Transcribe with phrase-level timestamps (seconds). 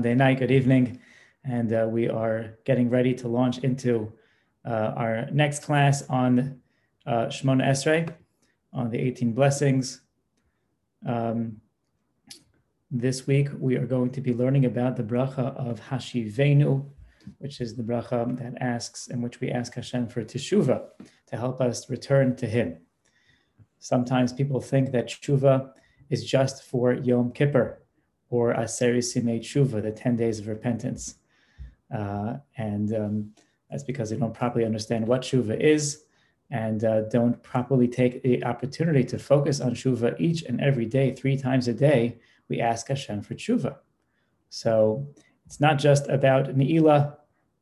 [0.00, 0.98] Monday night, good evening.
[1.44, 4.10] And uh, we are getting ready to launch into
[4.64, 6.58] uh, our next class on
[7.06, 8.10] uh, Shemona Esrei,
[8.72, 10.00] on the 18 blessings.
[11.06, 11.58] Um,
[12.90, 16.82] this week, we are going to be learning about the bracha of Hashivenu,
[17.36, 20.82] which is the bracha that asks, in which we ask Hashem for teshuva,
[21.26, 22.78] to help us return to Him.
[23.80, 25.72] Sometimes people think that teshuva
[26.08, 27.79] is just for Yom Kippur,
[28.30, 31.16] or Aseres Yemei Tshuva, the 10 days of repentance.
[31.94, 33.30] Uh, and um,
[33.68, 36.04] that's because they don't properly understand what Tshuva is
[36.50, 41.12] and uh, don't properly take the opportunity to focus on Tshuva each and every day,
[41.14, 42.18] three times a day.
[42.48, 43.76] We ask Hashem for Tshuva.
[44.48, 45.06] So
[45.46, 47.16] it's not just about Ne'ilah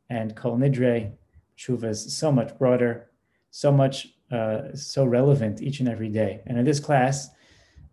[0.09, 1.13] and Kol Nidre.
[1.59, 3.11] Tshuva is so much broader,
[3.51, 6.43] so much, uh, so relevant each and every day.
[6.47, 7.29] And in this class,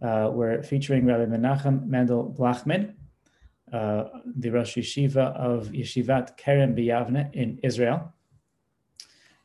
[0.06, 2.94] uh, we're featuring Rabbi Menachem Mendel Blachman,
[3.74, 4.04] uh,
[4.38, 8.14] the Rosh Yeshiva of Yeshivat Kerem B'Yavne in Israel.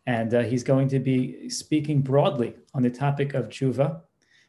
[0.07, 4.03] And uh, he's going to be speaking broadly on the topic of tshuva.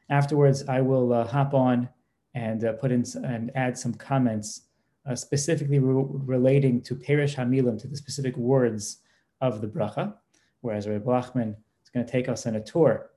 [0.10, 1.88] Afterwards, I will uh, hop on
[2.34, 4.64] and uh, put in and add some comments
[5.06, 8.98] uh, specifically re- relating to Perush Hamilim, to the specific words
[9.40, 10.14] of the bracha,
[10.60, 13.12] whereas Rabbi Blachman is going to take us on a tour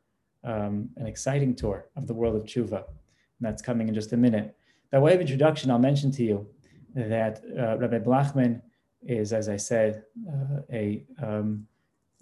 [0.45, 2.85] um, an exciting tour of the world of tshuva.
[2.85, 4.57] And that's coming in just a minute.
[4.91, 6.47] By way of introduction, I'll mention to you
[6.95, 8.63] that uh, Rabbi Blachman
[9.03, 11.67] is, as I said, uh, a, um,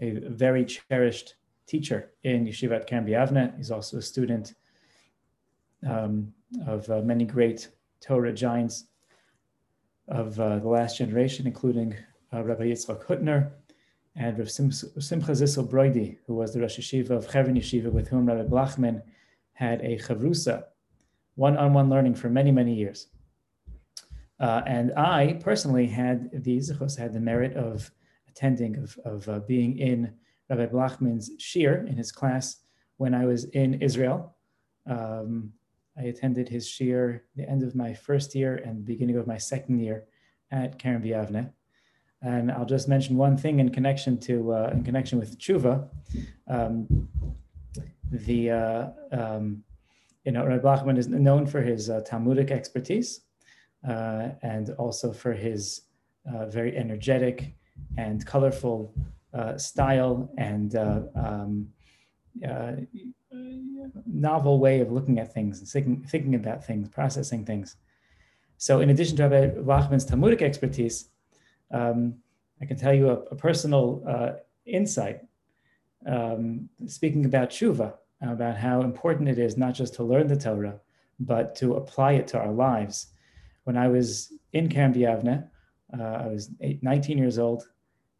[0.01, 1.35] a very cherished
[1.67, 3.57] teacher in Yeshivat B'Yavne.
[3.57, 4.55] He's also a student
[5.87, 6.33] um,
[6.67, 7.69] of uh, many great
[8.01, 8.85] Torah giants
[10.09, 11.95] of uh, the last generation, including
[12.33, 13.51] uh, Rabbi Yitzchak Hutner,
[14.15, 18.27] and Rav Simcha Zissel Broide, who was the Rosh Yeshiva of Chevron Yeshiva, with whom
[18.27, 19.03] Rabbi Blachman
[19.55, 20.65] had a chavrusa,
[21.37, 23.09] one-on-one learning for many, many years.
[24.39, 27.91] Uh, and I personally had the zichos, had the merit of
[28.29, 30.13] attending, of, of uh, being in
[30.51, 32.57] Rabbi Blachman's shiur in his class
[32.99, 34.37] when I was in Israel.
[34.87, 35.53] Um,
[35.97, 39.79] I attended his shiur the end of my first year and beginning of my second
[39.79, 40.05] year
[40.51, 41.53] at Kerem B'Yavne.
[42.23, 45.89] And I'll just mention one thing in connection to uh, in connection with tshuva.
[46.49, 47.09] Um,
[48.11, 49.65] the uh, um,
[50.25, 53.23] you know Rabbi Blachman is known for his uh, Talmudic expertise
[53.87, 55.83] uh, and also for his
[56.33, 57.55] uh, very energetic
[57.97, 58.95] and colorful
[59.35, 61.69] uh, style and um,
[64.07, 67.77] novel way of looking at things and thinking, thinking about things, processing things.
[68.59, 71.09] So, in addition to Rabbi Blachman's Talmudic expertise,
[71.73, 72.15] um,
[72.61, 74.33] I can tell you a, a personal uh,
[74.67, 75.21] insight,
[76.07, 80.79] um, speaking about tshuva, about how important it is not just to learn the Torah,
[81.19, 83.09] but to apply it to our lives.
[83.65, 85.49] When I was in B'Yavne,
[85.99, 87.69] uh, I was eight, 19 years old,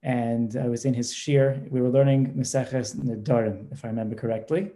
[0.03, 1.71] and I was in his shiur.
[1.71, 4.73] We were learning Meseches Nedarim, if I remember correctly.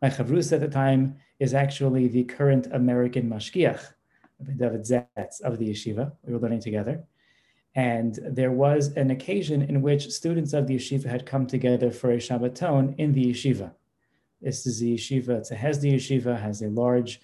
[0.00, 3.82] My chavrus at the time is actually the current American mashgiach,
[4.56, 6.12] David Zetz of the yeshiva.
[6.24, 7.04] We were learning together.
[7.74, 12.10] And there was an occasion in which students of the yeshiva had come together for
[12.10, 13.72] a Shabbaton in the yeshiva.
[14.40, 17.20] This is the yeshiva, it's a Hesder yeshiva, has a large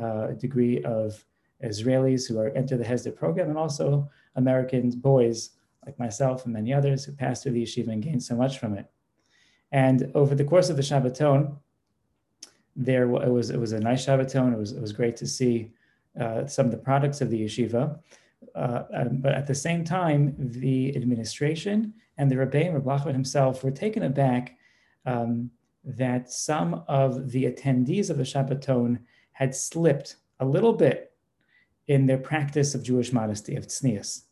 [0.00, 1.24] uh, degree of
[1.64, 5.50] Israelis who are enter the Hesder program and also American boys
[5.84, 8.74] like myself and many others who passed through the yeshiva and gained so much from
[8.74, 8.86] it.
[9.72, 11.56] And over the course of the Shabbaton,
[12.76, 14.52] there it was it was a nice Shabbaton.
[14.52, 15.72] It was it was great to see
[16.20, 17.98] uh, some of the products of the yeshiva.
[18.54, 23.70] Uh, um, but at the same time, the administration and the Rebbein, Rabbi himself, were
[23.70, 24.56] taken aback
[25.06, 25.50] um,
[25.84, 29.00] that some of the attendees of the Shabbaton
[29.32, 31.12] had slipped a little bit
[31.88, 34.22] in their practice of Jewish modesty, of tznius.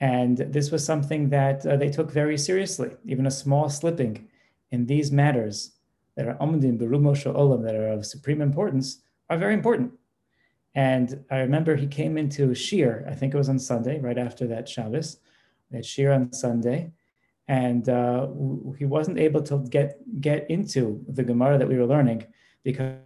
[0.00, 2.90] And this was something that uh, they took very seriously.
[3.04, 4.28] Even a small slipping
[4.72, 5.72] in these matters
[6.16, 9.92] that are omdim berumo olam, that are of supreme importance, are very important.
[10.74, 14.46] And I remember he came into Shiur, I think it was on Sunday, right after
[14.48, 15.18] that Shabbos.
[15.72, 16.92] Had Shiur on Sunday.
[17.48, 18.28] And uh,
[18.78, 22.24] he wasn't able to get, get into the Gemara that we were learning
[22.62, 22.96] because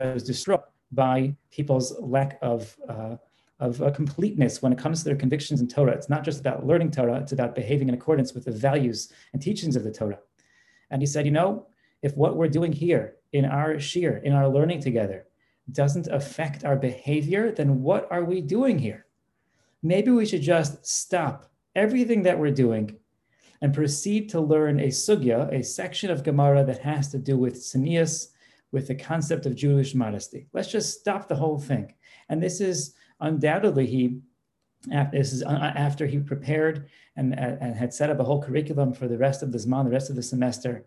[0.00, 0.60] it was destroyed
[0.92, 3.16] by people's lack of, uh,
[3.58, 5.92] of uh, completeness when it comes to their convictions in Torah.
[5.92, 9.42] It's not just about learning Torah, it's about behaving in accordance with the values and
[9.42, 10.18] teachings of the Torah.
[10.90, 11.66] And he said, you know,
[12.02, 15.26] if what we're doing here in our shiur, in our learning together,
[15.70, 19.06] doesn't affect our behavior, then what are we doing here?
[19.82, 22.96] Maybe we should just stop everything that we're doing
[23.60, 27.54] and proceed to learn a sugya, a section of Gemara that has to do with
[27.54, 28.28] tznius,
[28.72, 30.48] with the concept of Jewish modesty.
[30.52, 31.94] Let's just stop the whole thing.
[32.28, 34.20] And this is undoubtedly he
[35.12, 39.06] this is uh, after he prepared and, and had set up a whole curriculum for
[39.06, 40.86] the rest of the Zman, the rest of the semester.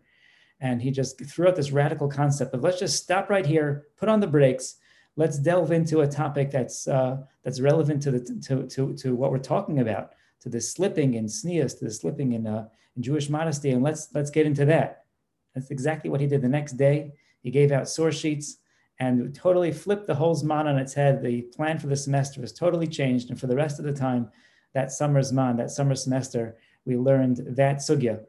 [0.60, 4.10] And he just threw out this radical concept of let's just stop right here, put
[4.10, 4.78] on the brakes,
[5.16, 9.32] let's delve into a topic that's uh, that's relevant to the to, to, to what
[9.32, 10.12] we're talking about,
[10.42, 14.10] to the slipping in tznius, to the slipping in, uh, in Jewish modesty, and let's
[14.14, 15.06] let's get into that.
[15.54, 17.14] That's exactly what he did the next day.
[17.42, 18.58] He gave out source sheets
[19.00, 21.22] and totally flipped the whole Zman on its head.
[21.22, 23.30] The plan for the semester was totally changed.
[23.30, 24.30] And for the rest of the time,
[24.74, 28.22] that summer Zman, that summer semester, we learned that sugya,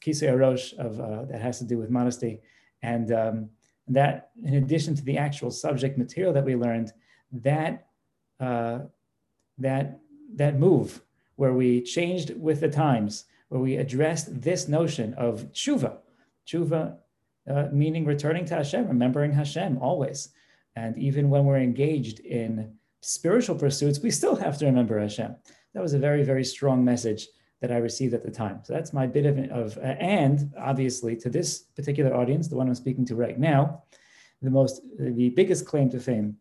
[0.00, 2.40] Kisei Arosh, of, uh, that has to do with modesty.
[2.82, 3.50] And um,
[3.88, 6.92] that, in addition to the actual subject material that we learned,
[7.32, 7.86] that,
[8.40, 8.80] uh,
[9.58, 10.00] that,
[10.34, 11.00] that move
[11.36, 15.98] where we changed with the times, where we addressed this notion of tshuva,
[16.46, 16.96] tshuva
[17.48, 20.30] uh, meaning returning to Hashem, remembering Hashem always.
[20.76, 25.36] And even when we're engaged in spiritual pursuits, we still have to remember Hashem.
[25.74, 27.28] That was a very, very strong message
[27.64, 28.60] that I received at the time.
[28.62, 32.68] So that's my bit of, of uh, and obviously to this particular audience, the one
[32.68, 33.84] I'm speaking to right now,
[34.42, 36.36] the most, the biggest claim to fame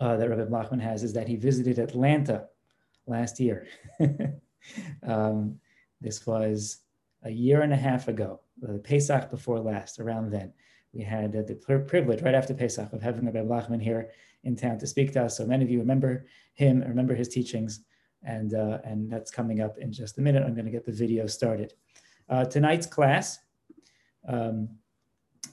[0.00, 2.48] uh, that Rabbi Blachman has is that he visited Atlanta
[3.06, 3.68] last year.
[5.06, 5.60] um,
[6.00, 6.78] this was
[7.22, 10.52] a year and a half ago, the Pesach before last, around then.
[10.92, 14.10] We had uh, the privilege right after Pesach of having Rabbi Blachman here
[14.42, 15.36] in town to speak to us.
[15.36, 17.84] So many of you remember him, remember his teachings,
[18.24, 20.42] and, uh, and that's coming up in just a minute.
[20.42, 21.74] I'm going to get the video started.
[22.28, 23.38] Uh, tonight's class
[24.26, 24.68] um,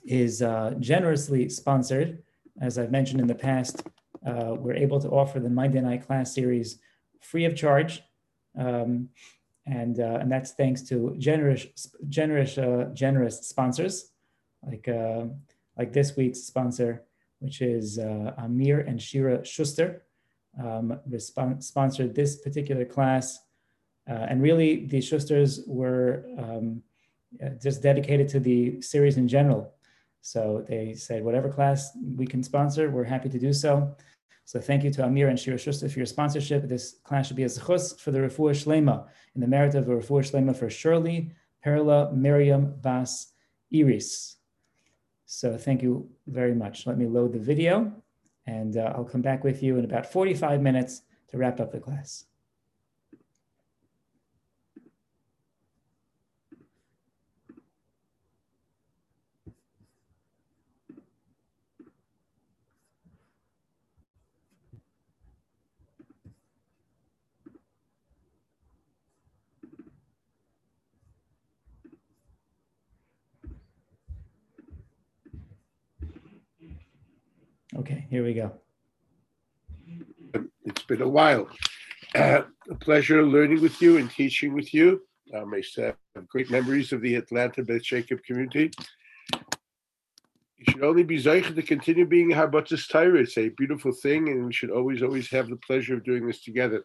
[0.05, 2.23] is uh, generously sponsored.
[2.59, 3.83] As I've mentioned in the past,
[4.25, 6.79] uh, we're able to offer the Monday Night Class series
[7.19, 8.03] free of charge.
[8.57, 9.09] Um,
[9.65, 11.67] and uh, and that's thanks to generous
[12.09, 14.11] generous uh, generous sponsors
[14.65, 14.89] like
[15.77, 17.03] like this week's sponsor
[17.39, 20.01] which is Amir and Shira Schuster
[20.59, 20.99] um,
[21.59, 23.39] sponsored this particular class
[24.09, 26.81] uh, and really the Schusters were um,
[27.61, 29.73] just dedicated to the series in general
[30.21, 33.95] so they said whatever class we can sponsor we're happy to do so
[34.45, 36.67] so thank you to Amir and Shira Schuster for your sponsorship.
[36.67, 39.95] This class should be a zechus for the Refuah Shlema, in the merit of a
[39.95, 41.31] Refuah Shlema for Shirley,
[41.63, 43.31] Perla, Miriam, Bas,
[43.73, 44.37] Iris.
[45.25, 46.85] So thank you very much.
[46.85, 47.93] Let me load the video
[48.45, 51.79] and uh, I'll come back with you in about 45 minutes to wrap up the
[51.79, 52.25] class.
[77.77, 78.51] Okay, here we go.
[80.65, 81.47] It's been a while.
[82.13, 85.01] Uh, a pleasure learning with you and teaching with you.
[85.33, 88.71] I I have great memories of the Atlanta Beth Jacob community.
[90.57, 93.21] You should only be Zeichen to continue being Habatzis Torah.
[93.21, 96.43] It's a beautiful thing, and we should always, always have the pleasure of doing this
[96.43, 96.83] together.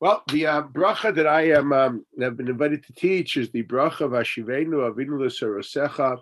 [0.00, 3.64] Well, the uh, bracha that I am um, have been invited to teach is the
[3.64, 6.20] bracha of Ashivenu Avinu L'Sarosecha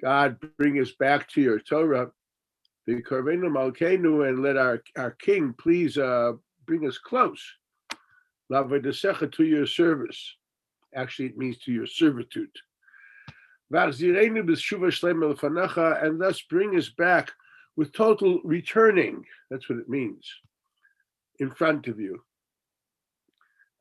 [0.00, 2.10] God, bring us back to your Torah.
[2.86, 6.32] The Karvenu Malkeinu, and let our, our King please uh,
[6.66, 7.44] bring us close.
[8.50, 10.36] Lavadesecha to your service.
[10.94, 12.48] Actually, it means to your servitude.
[13.70, 13.92] And
[16.20, 17.32] thus bring us back
[17.76, 19.24] with total returning.
[19.50, 20.26] That's what it means
[21.38, 22.22] in front of you.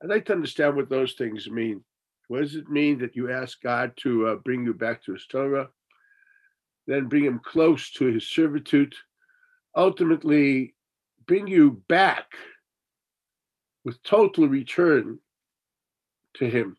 [0.03, 1.83] I'd like to understand what those things mean.
[2.27, 5.25] What does it mean that you ask God to uh, bring you back to His
[5.27, 5.69] Torah?
[6.87, 8.95] Then bring him close to his servitude,
[9.75, 10.73] ultimately
[11.27, 12.31] bring you back
[13.83, 15.19] with total return
[16.35, 16.77] to him.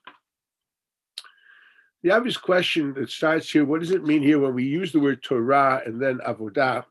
[2.03, 5.01] The obvious question that starts here what does it mean here when we use the
[5.01, 6.85] word Torah and then avodah?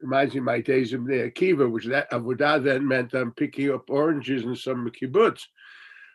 [0.00, 3.72] Reminds me of my days in the Akiva, which that avodah then meant I'm picking
[3.72, 5.42] up oranges in some kibbutz.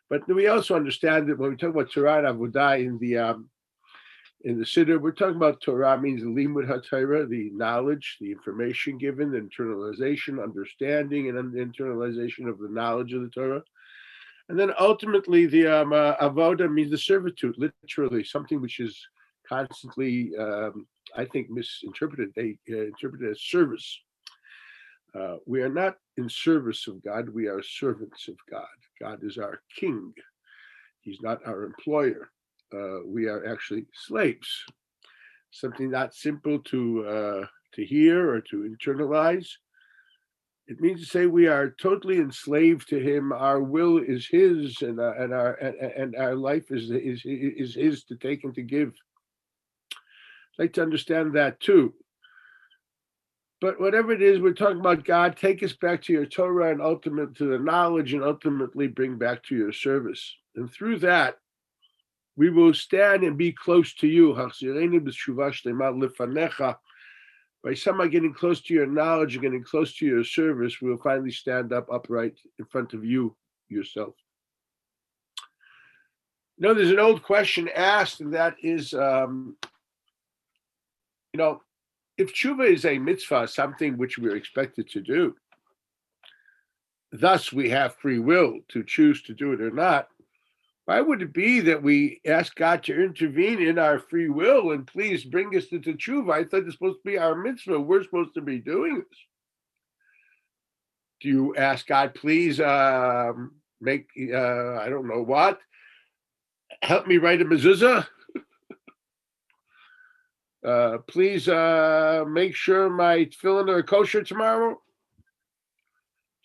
[0.09, 3.49] But we also understand that when we talk about Torah and avodah in the um,
[4.41, 9.31] in the Siddur, we're talking about Torah means limud haTorah, the knowledge, the information given,
[9.31, 13.63] the internalization, understanding, and internalization of the knowledge of the Torah.
[14.49, 18.97] And then ultimately, the um, uh, avoda means the servitude, literally something which is
[19.47, 22.31] constantly, um, I think, misinterpreted.
[22.35, 23.99] They uh, interpret it as service.
[25.15, 28.65] Uh, we are not in service of God, we are servants of God.
[29.01, 30.13] God is our king,
[31.01, 32.29] He's not our employer
[32.73, 34.63] uh, we are actually slaves.
[35.51, 39.47] something not simple to uh, to hear or to internalize.
[40.67, 43.31] It means to say we are totally enslaved to Him.
[43.31, 47.75] Our will is His, and uh, and our and, and our life is is is
[47.75, 48.93] His to take and to give.
[49.93, 51.93] I'd like to understand that too.
[53.59, 55.35] But whatever it is, we're talking about God.
[55.35, 59.43] Take us back to your Torah and ultimate to the knowledge, and ultimately bring back
[59.43, 60.35] to your service.
[60.55, 61.37] And through that,
[62.37, 64.33] we will stand and be close to you.
[67.63, 70.99] By somehow getting close to your knowledge and getting close to your service, we will
[70.99, 73.35] finally stand up upright in front of you
[73.67, 74.13] yourself.
[76.57, 79.57] You know, there's an old question asked, and that is, um,
[81.33, 81.61] you know,
[82.17, 85.35] if tshuva is a mitzvah, something which we're expected to do,
[87.11, 90.09] thus we have free will to choose to do it or not.
[90.87, 94.87] Why would it be that we ask God to intervene in our free will and
[94.87, 96.31] please bring us to tshuva?
[96.31, 97.77] I thought it's supposed to be our mitzvah.
[97.77, 99.19] We're supposed to be doing this.
[101.19, 103.33] Do you ask God, please uh,
[103.81, 105.59] make, uh, I don't know what,
[106.81, 108.07] help me write a mezuzah?
[110.65, 114.79] uh, please uh, make sure my tefillin are kosher tomorrow.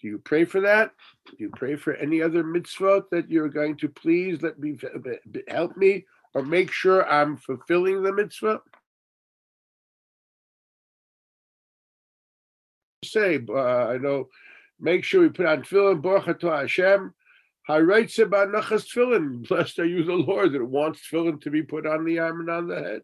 [0.03, 0.91] Do you pray for that?
[1.27, 4.77] Do you pray for any other mitzvot that you're going to please let me
[5.47, 6.05] help me
[6.35, 8.61] or make sure I'm fulfilling the mitzvah?
[13.05, 14.29] Say, uh, I know,
[14.81, 17.15] make sure we put on tefillin, Baruch to Hashem.
[17.69, 22.51] Blessed are you, the Lord, that wants tefillin to be put on the arm and
[22.51, 23.03] on the head.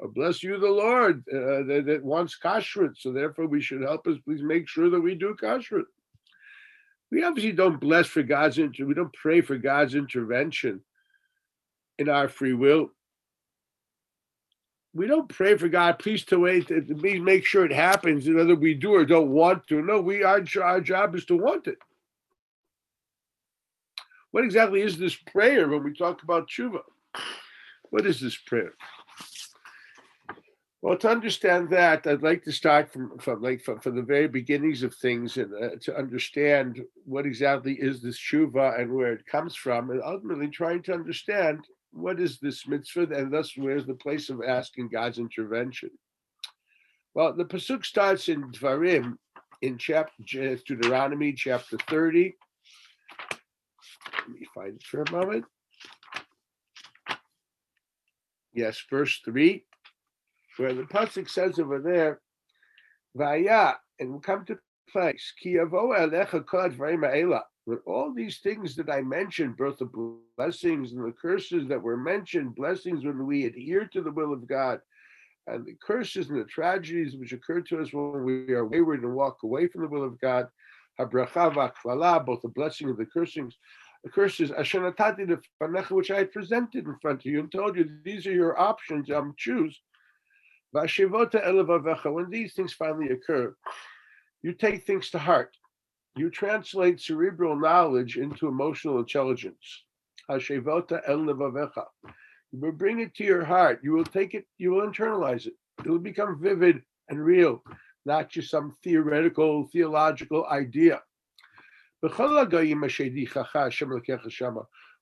[0.00, 2.96] Or bless you, the Lord, uh, that, that, wants kashrut.
[2.96, 4.16] So therefore, we should help us.
[4.24, 5.84] Please make sure that we do kashrut.
[7.10, 8.86] We obviously don't bless for God's inter.
[8.86, 10.80] We don't pray for God's intervention
[11.98, 12.90] in our free will.
[14.94, 15.98] We don't pray for God.
[15.98, 16.68] Please to wait.
[16.68, 18.28] To make sure it happens.
[18.28, 19.82] Whether we do or don't want to.
[19.82, 21.78] No, we our, our job is to want it.
[24.30, 26.80] What exactly is this prayer when we talk about tshuva?
[27.90, 28.72] What is this prayer?
[30.82, 34.28] Well, to understand that, I'd like to start from, from like from, from the very
[34.28, 39.26] beginnings of things and uh, to understand what exactly is this tshuva and where it
[39.26, 43.94] comes from, and ultimately trying to understand what is this mitzvah and thus where's the
[43.94, 45.90] place of asking God's intervention.
[47.12, 49.16] Well, the pasuk starts in Dvarim
[49.60, 52.34] in chapter Deuteronomy chapter 30.
[54.14, 55.44] Let me find it for a moment.
[58.54, 59.64] Yes, verse 3
[60.56, 62.20] where the pasuk says over there,
[63.14, 64.58] "Vaya," and will come to
[64.90, 65.32] place.
[65.40, 65.70] Ki When
[67.86, 72.54] all these things that I mentioned, both the blessings and the curses that were mentioned,
[72.54, 74.80] blessings when we adhere to the will of God,
[75.46, 79.14] and the curses and the tragedies which occur to us when we are wayward and
[79.14, 80.48] walk away from the will of God,
[80.98, 83.56] both the blessing and the cursings,
[84.04, 88.32] the curses, which I had presented in front of you and told you these are
[88.32, 89.10] your options.
[89.10, 89.80] Um, choose.
[90.72, 93.54] When these things finally occur,
[94.42, 95.56] you take things to heart.
[96.16, 99.84] You translate cerebral knowledge into emotional intelligence.
[100.28, 100.62] You
[102.52, 103.80] will bring it to your heart.
[103.82, 105.54] You will take it, you will internalize it.
[105.84, 107.62] It will become vivid and real,
[108.06, 111.02] not just some theoretical, theological idea.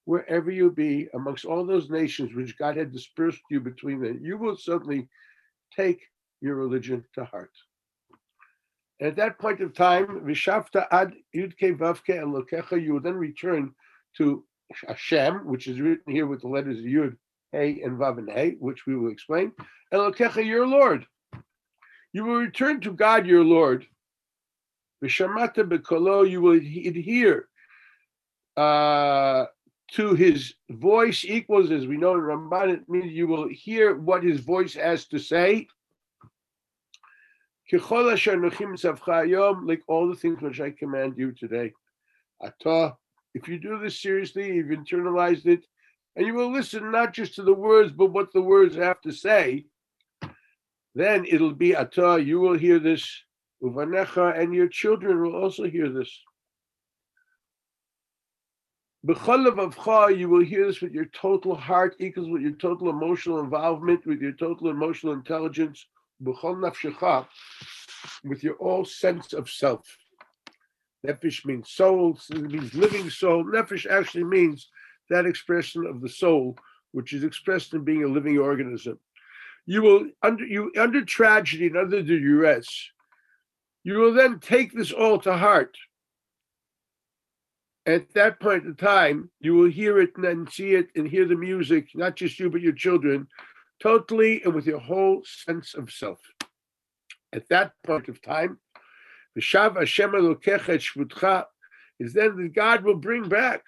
[0.05, 4.39] Wherever you be, amongst all those nations which God had dispersed you between them, you
[4.39, 5.09] will suddenly
[5.75, 6.01] take
[6.41, 7.51] your religion to heart.
[9.01, 13.75] And at that point of time, Vishafta ad Yudke Vavke Elokecha, you will then return
[14.17, 14.45] to
[14.87, 17.17] Hashem, which is written here with the letters Yud,
[17.53, 19.53] Hey, and Vav and Hey, which we will explain.
[19.93, 21.07] Elokecha, your Lord.
[22.13, 23.87] You will return to God, your Lord.
[25.03, 27.49] Vishamata Bekolo, you will adhere
[28.57, 29.47] uh,
[29.93, 34.23] to his voice equals, as we know in Ramban, it means you will hear what
[34.23, 35.67] his voice has to say.
[37.71, 38.05] Like all
[40.09, 41.73] the things which I command you today.
[42.43, 42.97] Atah,
[43.35, 45.67] if you do this seriously, you've internalized it,
[46.17, 49.13] and you will listen not just to the words, but what the words have to
[49.13, 49.67] say,
[50.95, 53.07] then it'll be Atah, you will hear this,
[53.63, 56.11] Uvanecha, and your children will also hear this.
[59.07, 64.21] You will hear this with your total heart, equals with your total emotional involvement, with
[64.21, 65.87] your total emotional intelligence,
[66.21, 66.43] with
[68.43, 69.87] your all sense of self.
[71.07, 73.45] Nefesh means soul, it means living soul.
[73.45, 74.69] Nefesh actually means
[75.11, 76.59] that expression of the soul,
[76.91, 78.99] which is expressed in being a living organism.
[79.65, 82.91] You will under you under tragedy and under duress.
[83.85, 85.77] You will then take this all to heart.
[87.89, 91.25] At that point in time, you will hear it and then see it and hear
[91.25, 93.27] the music, not just you, but your children,
[93.81, 96.21] totally and with your whole sense of self.
[97.33, 98.59] At that point of time,
[99.35, 101.47] Hashem Shvutcha
[101.99, 103.63] is then that God will bring back.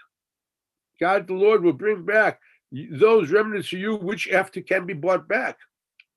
[1.00, 5.28] God the Lord will bring back those remnants of you which after can be brought
[5.28, 5.56] back.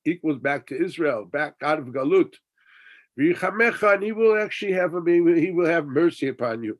[0.05, 2.33] Equals back to Israel, back out of Galut.
[3.15, 6.77] And he will actually have a, he will have mercy upon you.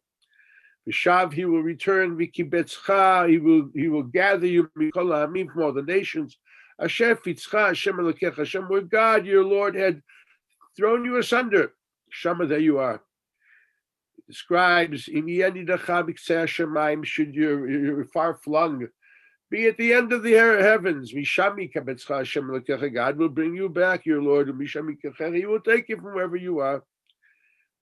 [0.88, 6.38] Vishav, he will return, Vikibetzcha, he will he will gather you from all the nations.
[6.80, 10.02] Hashem Fitzcha, Hashem Elokech, Hashem, where God, your Lord, had
[10.76, 11.74] thrown you asunder.
[12.10, 13.02] Shama, there you are.
[14.18, 18.88] It describes, should you're, you're far flung,
[19.50, 21.14] be at the end of the heavens.
[22.94, 24.48] God will bring you back, your Lord.
[24.48, 26.84] He will take you from wherever you are.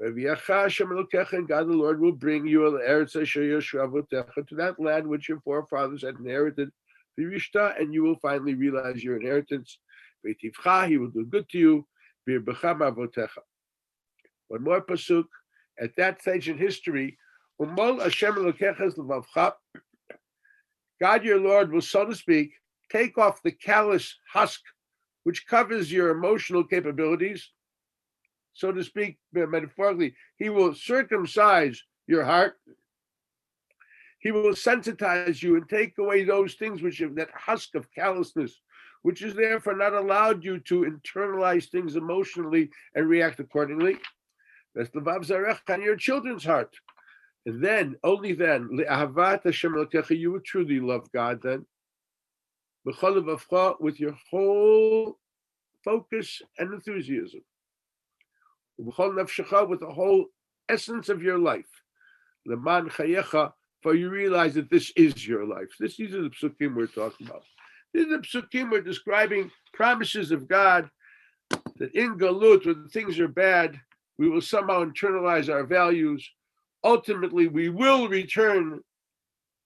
[0.04, 6.72] And God the Lord will bring you to that land which your forefathers had inherited,
[7.18, 9.78] and you will finally realize your inheritance.
[10.24, 11.88] He will do good to you.
[14.48, 15.26] One more pasuk.
[15.80, 17.18] At that stage in history,
[21.00, 22.54] God your Lord will, so to speak,
[22.92, 24.62] take off the callous husk
[25.24, 27.52] which covers your emotional capabilities,
[28.54, 30.16] so to speak, metaphorically.
[30.38, 32.58] He will circumcise your heart.
[34.20, 38.62] He will sensitize you and take away those things which have that husk of callousness,
[39.02, 43.98] which is therefore not allowed you to internalize things emotionally and react accordingly.
[44.76, 46.76] That's the Vav on your children's heart.
[47.48, 51.66] And then, only then, you would truly love God then.
[52.84, 55.18] With your whole
[55.84, 57.42] focus and enthusiasm.
[58.84, 60.26] With the whole
[60.70, 61.66] essence of your life.
[62.46, 65.70] For you realize that this is your life.
[65.80, 67.44] This, these are the psukim we're talking about.
[67.94, 70.90] These are the psukim we're describing promises of God
[71.78, 73.80] that in Galut, when things are bad,
[74.18, 76.30] we will somehow internalize our values
[76.84, 78.80] ultimately we will return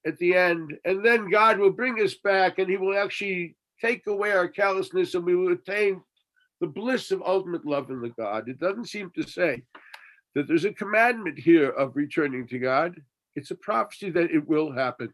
[0.05, 4.05] at the end, and then God will bring us back and He will actually take
[4.07, 6.01] away our callousness and we will attain
[6.65, 8.49] the bliss of ultimate love in the God.
[8.49, 9.61] It doesn't seem to say
[10.33, 12.99] that there's a commandment here of returning to God.
[13.35, 15.13] It's a prophecy that it will happen.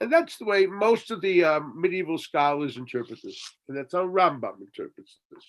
[0.00, 3.40] And that's the way most of the um, medieval scholars interpret this.
[3.68, 5.44] And that's how Rambam interprets this.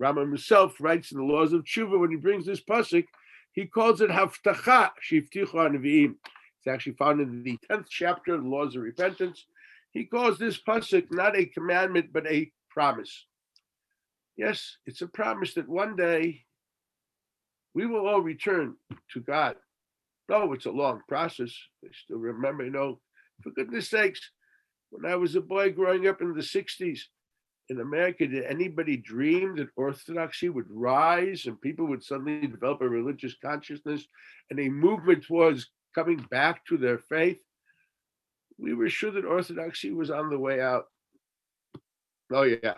[0.00, 3.06] Rambam himself writes in the Laws of Tshuva when he brings this pasuk,
[3.52, 6.14] he calls it Haftacha Shifticha Nevi'im.
[6.58, 9.44] It's actually found in the 10th chapter of the Laws of Repentance.
[9.92, 13.26] He calls this pasuk not a commandment, but a promise.
[14.36, 16.44] Yes, it's a promise that one day
[17.74, 18.76] we will all return
[19.12, 19.56] to God.
[20.28, 21.54] No, it's a long process.
[21.84, 23.00] I still remember, you know,
[23.42, 24.20] for goodness sakes,
[24.90, 27.00] when I was a boy growing up in the 60s,
[27.68, 32.88] in America, did anybody dream that orthodoxy would rise and people would suddenly develop a
[32.88, 34.06] religious consciousness
[34.50, 37.38] and a movement towards coming back to their faith?
[38.58, 40.84] We were sure that orthodoxy was on the way out.
[42.32, 42.74] Oh, yeah.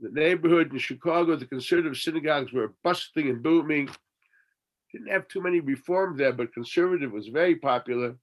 [0.00, 3.88] The neighborhood in Chicago, the conservative synagogues were busting and booming.
[4.92, 8.16] Didn't have too many reform there, but conservative was very popular.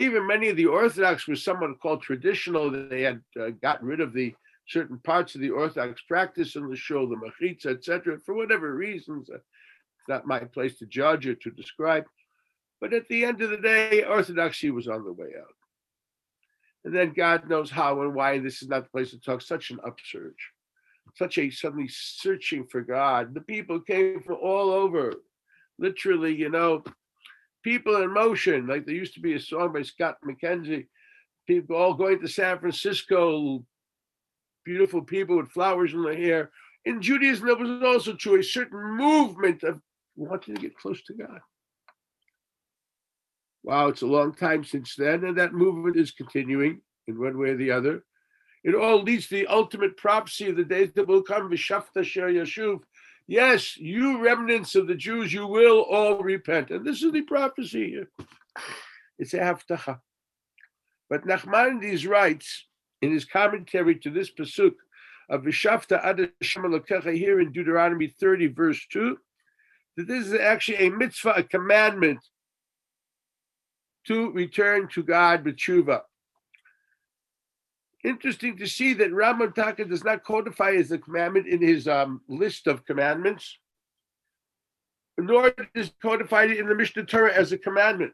[0.00, 2.70] Even many of the Orthodox were somewhat called traditional.
[2.70, 4.34] They had uh, gotten rid of the
[4.66, 9.30] certain parts of the Orthodox practice in the show, the machitza, etc., for whatever reasons.
[9.30, 12.04] Uh, it's not my place to judge or to describe.
[12.80, 15.54] But at the end of the day, Orthodoxy was on the way out.
[16.84, 19.70] And then God knows how and why this is not the place to talk, such
[19.70, 20.50] an upsurge,
[21.16, 23.34] such a suddenly searching for God.
[23.34, 25.12] The people came from all over,
[25.78, 26.82] literally, you know,
[27.62, 28.66] people in motion.
[28.66, 30.86] Like there used to be a song by Scott McKenzie,
[31.46, 33.64] people all going to San Francisco,
[34.64, 36.50] beautiful people with flowers in their hair.
[36.84, 39.80] In Judaism, there was also true a certain movement of
[40.16, 41.40] wanting to get close to God.
[43.62, 47.50] Wow, it's a long time since then, and that movement is continuing in one way
[47.50, 48.04] or the other.
[48.64, 51.50] It all leads to the ultimate prophecy of the days that will come.
[51.50, 52.80] V'shafta sher yashuv.
[53.26, 56.70] Yes, you remnants of the Jews, you will all repent.
[56.70, 58.08] And this is the prophecy here.
[59.18, 60.00] It's a haftacha.
[61.08, 62.66] But Nachmanides writes
[63.02, 64.74] in his commentary to this pasuk
[65.28, 69.18] of Vishafta Adashim here in Deuteronomy 30, verse 2,
[69.96, 72.20] that this is actually a mitzvah, a commandment
[74.06, 76.02] to return to God with tshuva.
[78.04, 82.20] Interesting to see that Rambam Taka does not codify as a commandment in his um,
[82.28, 83.58] list of commandments,
[85.16, 88.12] nor does he codify it in the Mishnah Torah as a commandment.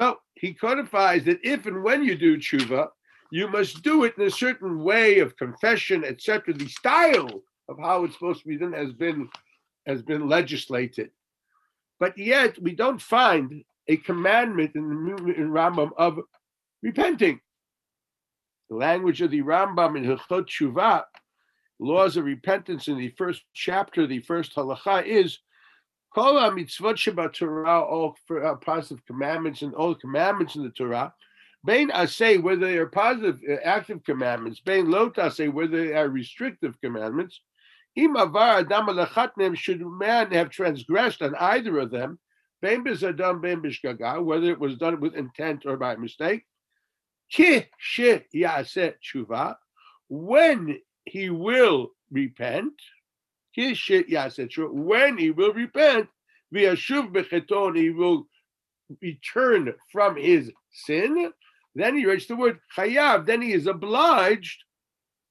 [0.00, 2.88] No, he codifies that if and when you do tshuva,
[3.30, 6.54] you must do it in a certain way of confession, etc.
[6.54, 9.28] The style of how it's supposed to be done has been
[9.86, 11.10] has been legislated,
[12.00, 16.18] but yet we don't find a commandment in the in Rambam of
[16.82, 17.40] repenting.
[18.68, 21.04] The language of the Rambam in Hilchot Tshuva,
[21.78, 25.38] laws of repentance in the first chapter, the first halacha is
[26.16, 31.12] all uh, positive commandments and all commandments in the Torah.
[31.64, 34.60] Bain say whether they are positive, uh, active commandments.
[34.60, 37.40] Bain lot say whether they are restrictive commandments.
[37.96, 42.18] Im adam should man have transgressed on either of them,
[42.60, 43.62] bain bezadam, bain
[44.24, 46.42] whether it was done with intent or by mistake.
[46.42, 46.50] Ki she yaset tshuva,
[50.08, 52.72] when he will repent,
[53.54, 56.08] when he will repent,
[57.76, 58.26] he will
[59.00, 61.32] return from his sin.
[61.74, 63.26] Then he writes the word chayav.
[63.26, 64.62] Then he is obliged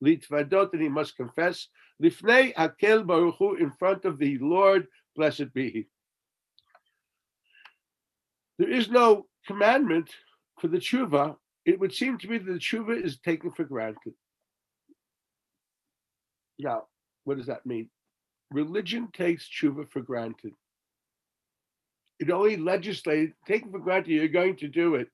[0.04, 1.68] litvadot, and he must confess
[2.02, 5.88] lifnei akel baruch Hu, in front of the Lord, blessed be he.
[8.58, 10.10] There is no commandment
[10.60, 11.36] for the tshuva.
[11.66, 14.14] It would seem to me that the tshuva is taken for granted.
[16.60, 16.84] Now,
[17.24, 17.90] what does that mean?
[18.52, 20.54] religion takes tshuva for granted.
[22.20, 25.10] It only legislates, taken for granted you're going to do it.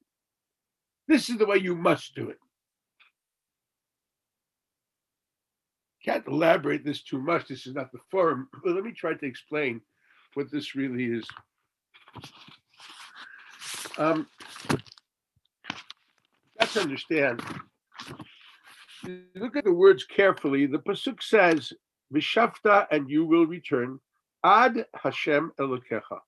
[1.07, 2.37] This is the way you must do it.
[6.05, 7.47] Can't elaborate this too much.
[7.47, 9.81] This is not the forum, but let me try to explain
[10.35, 11.27] what this really is.
[13.97, 14.27] Um,
[16.73, 17.41] let's understand.
[19.35, 20.67] Look at the words carefully.
[20.67, 21.73] The pasuk says,
[22.13, 23.99] Vishafta, and you will return,
[24.45, 26.19] ad Hashem Elokecha,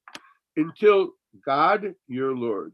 [0.57, 1.11] until
[1.45, 2.73] God your Lord.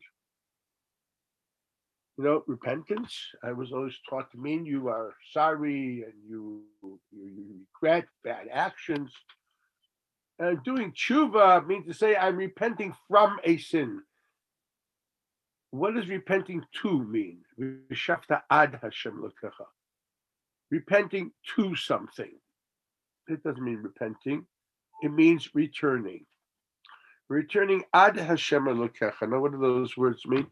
[2.18, 7.00] You know, repentance, I was always taught to mean you are sorry and you, you,
[7.12, 9.12] you regret bad actions.
[10.40, 14.02] And doing tshuva means to say, I'm repenting from a sin.
[15.72, 17.44] What does repenting to mean?
[18.50, 19.32] Ad Hashem.
[20.72, 22.32] Repenting to something
[23.30, 24.46] it doesn't mean repenting.
[25.02, 26.26] It means returning.
[27.30, 29.30] Returning ad Hashem Elokecha.
[29.30, 30.48] Now, what do those words mean?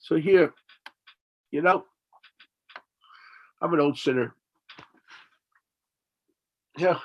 [0.00, 0.52] So here,
[1.50, 1.84] you know,
[3.60, 4.34] I'm an old sinner.
[6.78, 6.98] Yeah,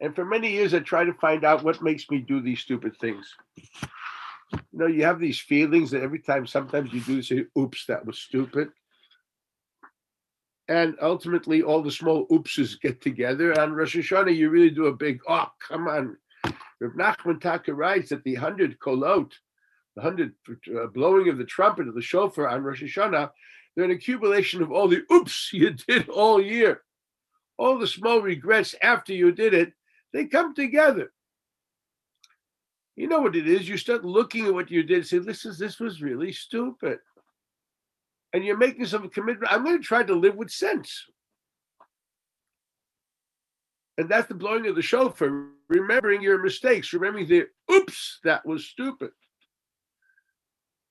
[0.00, 2.96] and for many years I tried to find out what makes me do these stupid
[2.98, 3.34] things.
[4.72, 8.04] You know, you have these feelings that every time, sometimes you do say, "Oops, that
[8.06, 8.70] was stupid."
[10.68, 13.58] and ultimately all the small oopses get together.
[13.60, 16.16] On Rosh Hashanah, you really do a big, oh, come on.
[16.80, 19.32] Rav Nachman Taka writes that the hundred kolot,
[19.96, 20.34] the hundred
[20.74, 23.30] uh, blowing of the trumpet of the shofar on Rosh Hashanah,
[23.74, 26.82] they're an accumulation of all the oops you did all year.
[27.56, 29.72] All the small regrets after you did it,
[30.12, 31.12] they come together.
[32.96, 33.68] You know what it is?
[33.68, 36.98] You start looking at what you did, and say, this is this was really stupid
[38.34, 39.50] and you're making some commitment.
[39.50, 41.04] I'm going to try to live with sense.
[43.96, 48.66] And that's the blowing of the shofar, remembering your mistakes, remembering the oops, that was
[48.66, 49.12] stupid.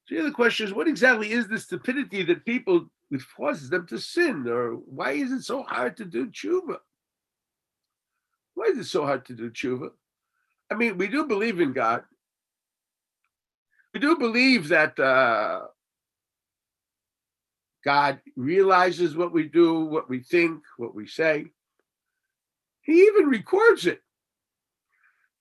[0.05, 3.85] So the other question is, what exactly is the stupidity that people that causes them
[3.87, 6.77] to sin, or why is it so hard to do tshuva?
[8.53, 9.89] Why is it so hard to do tshuva?
[10.73, 12.03] I mean, we do believe in God.
[13.93, 15.67] We do believe that uh,
[17.85, 21.45] God realizes what we do, what we think, what we say.
[22.81, 24.01] He even records it.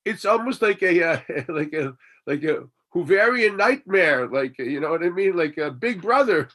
[0.04, 1.94] It's almost like a uh, like a
[2.26, 2.64] like a
[2.94, 6.50] Hooverian nightmare, like you know what I mean, like a big brother.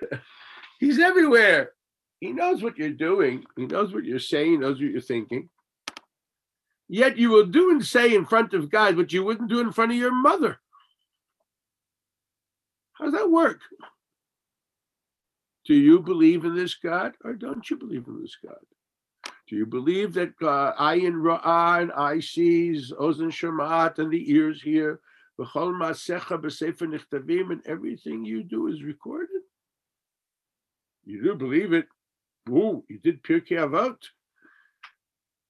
[0.78, 1.70] He's everywhere.
[2.20, 3.46] He knows what you're doing.
[3.56, 4.50] He knows what you're saying.
[4.50, 5.48] He knows what you're thinking.
[6.94, 9.72] Yet you will do and say in front of God what you wouldn't do in
[9.72, 10.60] front of your mother.
[12.92, 13.62] How does that work?
[15.66, 18.62] Do you believe in this God or don't you believe in this God?
[19.48, 24.62] Do you believe that uh, ayin ra'ah and eye sees, ozen shamat, and the ears
[24.62, 25.00] hear,
[25.36, 29.42] v'chol masecha b'sefer nichtavim, and everything you do is recorded?
[31.04, 31.88] You do believe it.
[32.50, 33.96] Ooh, you did Pirkei Avot.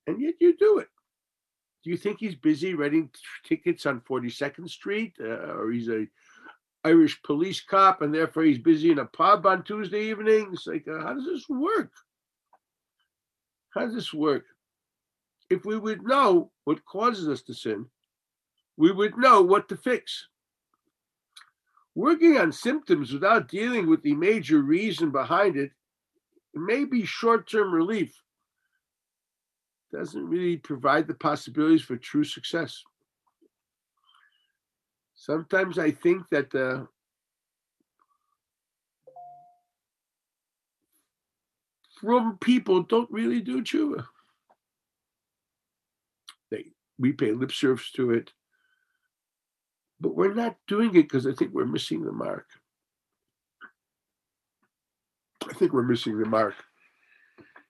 [0.07, 0.89] And yet you do it.
[1.85, 3.11] Do you think he's busy writing
[3.45, 5.15] tickets on 42nd Street?
[5.21, 6.07] Uh, or he's a
[6.83, 10.65] Irish police cop, and therefore he's busy in a pub on Tuesday evenings.
[10.67, 11.93] Like, uh, how does this work?
[13.71, 14.45] How does this work?
[15.51, 17.87] If we would know what causes us to sin,
[18.77, 20.29] we would know what to fix.
[21.95, 25.71] Working on symptoms without dealing with the major reason behind it
[26.55, 28.15] may be short term relief,
[29.93, 32.83] doesn't really provide the possibilities for true success.
[35.15, 36.85] Sometimes I think that uh,
[42.01, 44.05] from people don't really do tshuva.
[46.51, 48.33] They we pay lip service to it,
[50.01, 52.47] but we're not doing it because I think we're missing the mark.
[55.49, 56.55] I think we're missing the mark.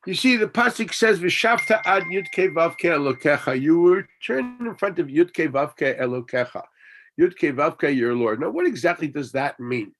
[0.07, 4.99] You see, the pasuk says, "V'shavta ad yudke vavke elokecha." You were turned in front
[4.99, 6.62] of yudke vavke elokecha.
[7.19, 8.40] Yudke vavke, your Lord.
[8.40, 9.95] Now, what exactly does that mean?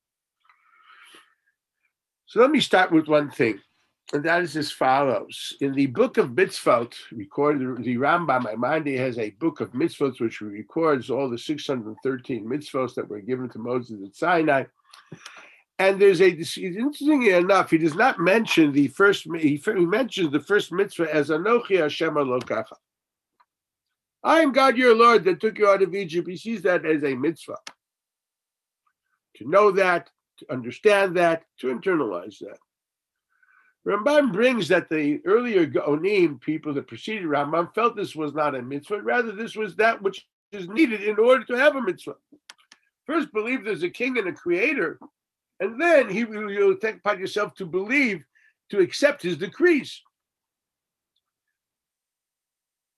[2.27, 3.61] So let me start with one thing,
[4.12, 5.57] and that is as follows.
[5.61, 10.40] In the book of mitzvot, recorded the Rambam Maimonides has a book of mitzvot which
[10.40, 14.64] records all the 613 mitzvot that were given to Moses at Sinai.
[15.85, 19.27] And there's a interestingly enough, he does not mention the first.
[19.37, 22.77] He, he mentions the first mitzvah as Anochi Hashem Elokacha.
[24.23, 26.27] I am God your Lord that took you out of Egypt.
[26.27, 27.59] He sees that as a mitzvah.
[29.37, 32.57] To know that, to understand that, to internalize that.
[33.87, 38.62] Ramban brings that the earlier Gaonim, people that preceded Ramban, felt this was not a
[38.62, 39.03] mitzvah.
[39.03, 42.16] Rather, this was that which is needed in order to have a mitzvah.
[43.05, 44.99] First, believe there's a king and a creator
[45.61, 48.25] and then he will take upon yourself to believe,
[48.71, 50.03] to accept his decrees.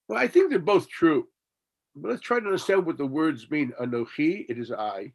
[0.08, 1.28] Well, I think they're both true.
[1.94, 3.72] But let's try to understand what the words mean.
[3.80, 5.12] Anochi, it is I.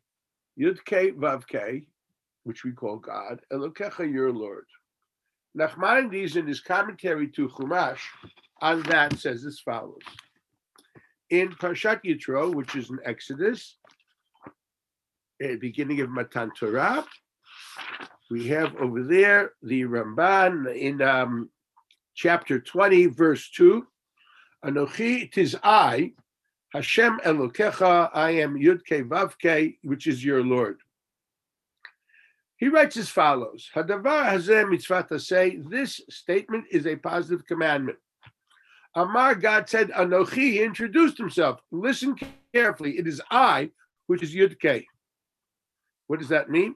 [0.60, 1.86] Yudke Vavke,
[2.44, 3.40] which we call God.
[3.54, 4.66] Elokecha, your Lord.
[5.58, 8.00] Nachmanides, in his commentary to Chumash,
[8.62, 10.02] on that says as follows.
[11.30, 13.78] In Parshat Yitro, which is in Exodus,
[15.42, 17.06] at beginning of Matan Torah,
[18.30, 21.50] we have over there the Ramban in um,
[22.16, 23.86] chapter 20, verse 2.
[24.66, 26.14] Anochi, tis I,
[26.74, 30.78] Hashem Elokecha, I am Yudke Vavke, which is your Lord.
[32.58, 35.58] He writes as follows: Hadavar hazeh mitzvah say.
[35.70, 37.98] This statement is a positive commandment.
[38.96, 40.36] Amar, God said, Anochi.
[40.36, 41.60] He introduced himself.
[41.72, 42.16] Listen
[42.54, 42.98] carefully.
[42.98, 43.72] It is I,
[44.08, 44.86] which is Yudke.
[46.08, 46.76] What does that mean?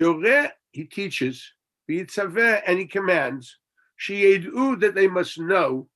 [0.00, 1.52] Yoreh, he teaches,
[1.88, 3.58] v'yitzaveh, and he commands,
[4.00, 5.88] sheyedu, that they must know,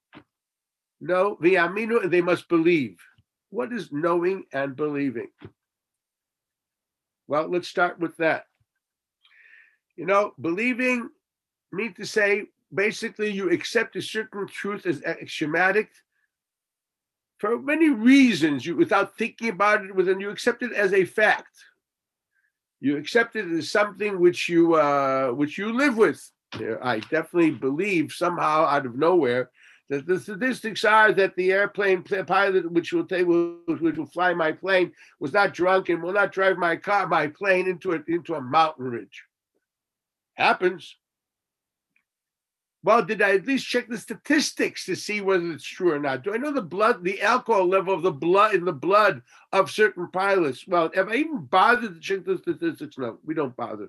[1.01, 2.99] know, v'yaminu, and they must believe.
[3.51, 5.29] What is knowing and believing?
[7.27, 8.47] Well, let's start with that.
[9.97, 11.09] You know, believing
[11.73, 15.91] means to say, basically, you accept a certain truth as axiomatic
[17.39, 21.57] for many reasons, you without thinking about it, within you accept it as a fact
[22.81, 26.21] you accept it as something which you uh, which you live with.
[26.83, 29.51] I definitely believe somehow out of nowhere
[29.91, 34.53] that the statistics are that the airplane pilot which will take which will fly my
[34.53, 38.35] plane was not drunk and will not drive my car my plane into a, into
[38.35, 39.25] a mountain ridge.
[40.35, 40.97] Happens.
[42.85, 46.23] Well, did I at least check the statistics to see whether it's true or not?
[46.23, 49.71] Do I know the blood, the alcohol level of the blood in the blood of
[49.71, 50.67] certain pilots?
[50.67, 52.97] Well, have I even bothered to check the statistics?
[52.97, 53.89] No, we don't bother.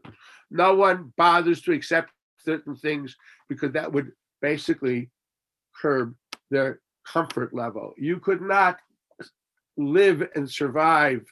[0.49, 2.11] No one bothers to accept
[2.43, 3.15] certain things
[3.47, 5.11] because that would basically
[5.79, 6.15] curb
[6.49, 7.93] their comfort level.
[7.97, 8.79] You could not
[9.77, 11.25] live and survive,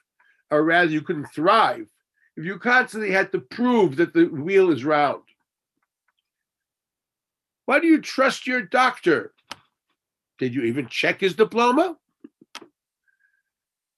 [0.52, 1.88] or rather, you couldn't thrive
[2.38, 5.24] if you constantly had to prove that the wheel is round.
[7.67, 9.34] Why do you trust your doctor?
[10.39, 11.97] Did you even check his diploma?
[12.62, 12.65] Do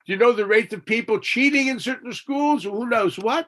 [0.08, 3.47] you know the rate of people cheating in certain schools who knows what?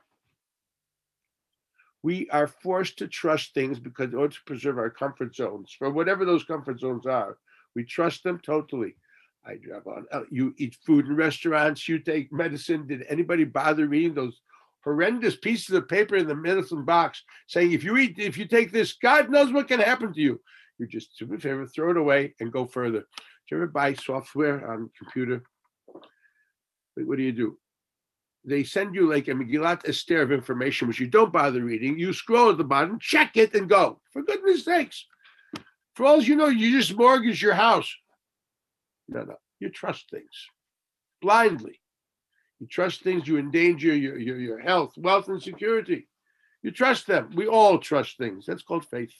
[2.04, 5.90] We are forced to trust things because in order to preserve our comfort zones, for
[5.90, 7.40] whatever those comfort zones are,
[7.76, 8.94] we trust them totally.
[9.44, 10.06] I drive on.
[10.12, 11.90] Uh, you eat food in restaurants.
[11.90, 12.86] You take medicine.
[12.86, 14.40] Did anybody bother reading those
[14.84, 18.72] horrendous pieces of paper in the medicine box saying if you eat if you take
[18.72, 20.42] this god knows what can happen to you.
[20.80, 23.02] You just do me a favor throw it away and go further.
[23.02, 23.06] Do
[23.52, 25.44] you ever buy software on computer?
[26.96, 27.58] What do you do?
[28.44, 32.00] They send you like a Megillat Esther of information which you don't bother reading.
[32.00, 34.02] You scroll at the bottom check it and go.
[34.12, 35.06] For goodness sakes.
[35.94, 37.94] For all you know you just mortgage your house.
[39.08, 39.36] No no.
[39.60, 40.48] You trust things.
[41.22, 41.81] Blindly
[42.62, 46.08] You trust things, you endanger your, your, your health, wealth, and security.
[46.62, 47.32] You trust them.
[47.34, 48.46] We all trust things.
[48.46, 49.16] That's called faith.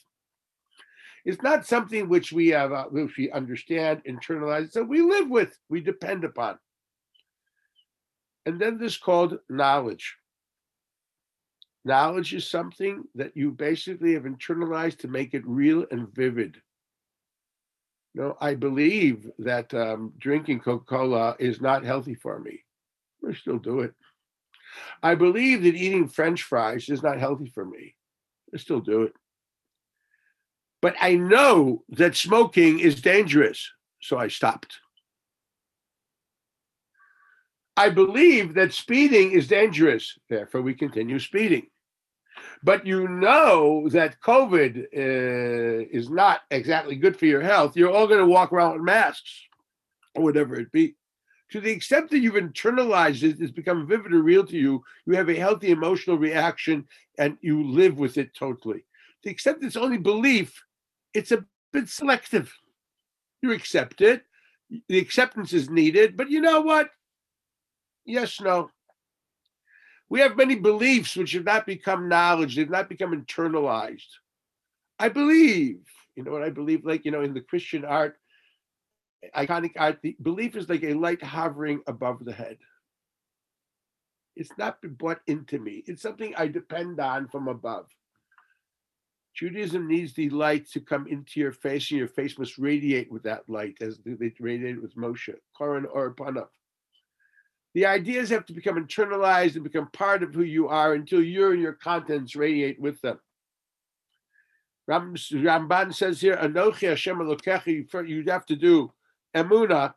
[1.24, 5.58] It's not something which we have, uh, which we understand, internalize, so we live with,
[5.68, 6.56] we depend upon.
[8.46, 10.16] And then this called knowledge.
[11.84, 16.58] Knowledge is something that you basically have internalized to make it real and vivid.
[18.14, 22.62] No, I believe that um, drinking Coca Cola is not healthy for me.
[23.32, 23.94] I still do it.
[25.02, 27.94] I believe that eating French fries is not healthy for me.
[28.54, 29.14] I still do it.
[30.82, 34.78] But I know that smoking is dangerous, so I stopped.
[37.76, 41.68] I believe that speeding is dangerous, therefore, we continue speeding.
[42.62, 47.76] But you know that COVID uh, is not exactly good for your health.
[47.76, 49.32] You're all going to walk around with masks
[50.14, 50.96] or whatever it be.
[51.52, 54.82] To the extent that you've internalized it, it's become vivid and real to you.
[55.04, 56.86] You have a healthy emotional reaction
[57.18, 58.78] and you live with it totally.
[58.78, 58.84] To
[59.24, 60.64] the extent it's only belief,
[61.12, 62.50] it's a bit selective.
[63.42, 64.24] You accept it,
[64.88, 66.88] the acceptance is needed, but you know what?
[68.06, 68.70] Yes, no.
[70.08, 74.08] We have many beliefs which have not become knowledge, they've not become internalized.
[74.98, 75.80] I believe,
[76.16, 78.16] you know what I believe, like, you know, in the Christian art,
[79.36, 82.58] iconic art, the belief is like a light hovering above the head.
[84.34, 87.86] It's not been brought into me, it's something I depend on from above.
[89.34, 93.22] Judaism needs the light to come into your face, and your face must radiate with
[93.22, 96.48] that light as they radiated with Moshe, karan or Panav.
[97.74, 101.52] The ideas have to become internalized and become part of who you are until you
[101.52, 103.18] and your contents radiate with them.
[104.90, 108.92] Ramban says here, Anochi Hashem Elokecha, you have to do
[109.34, 109.94] emuna,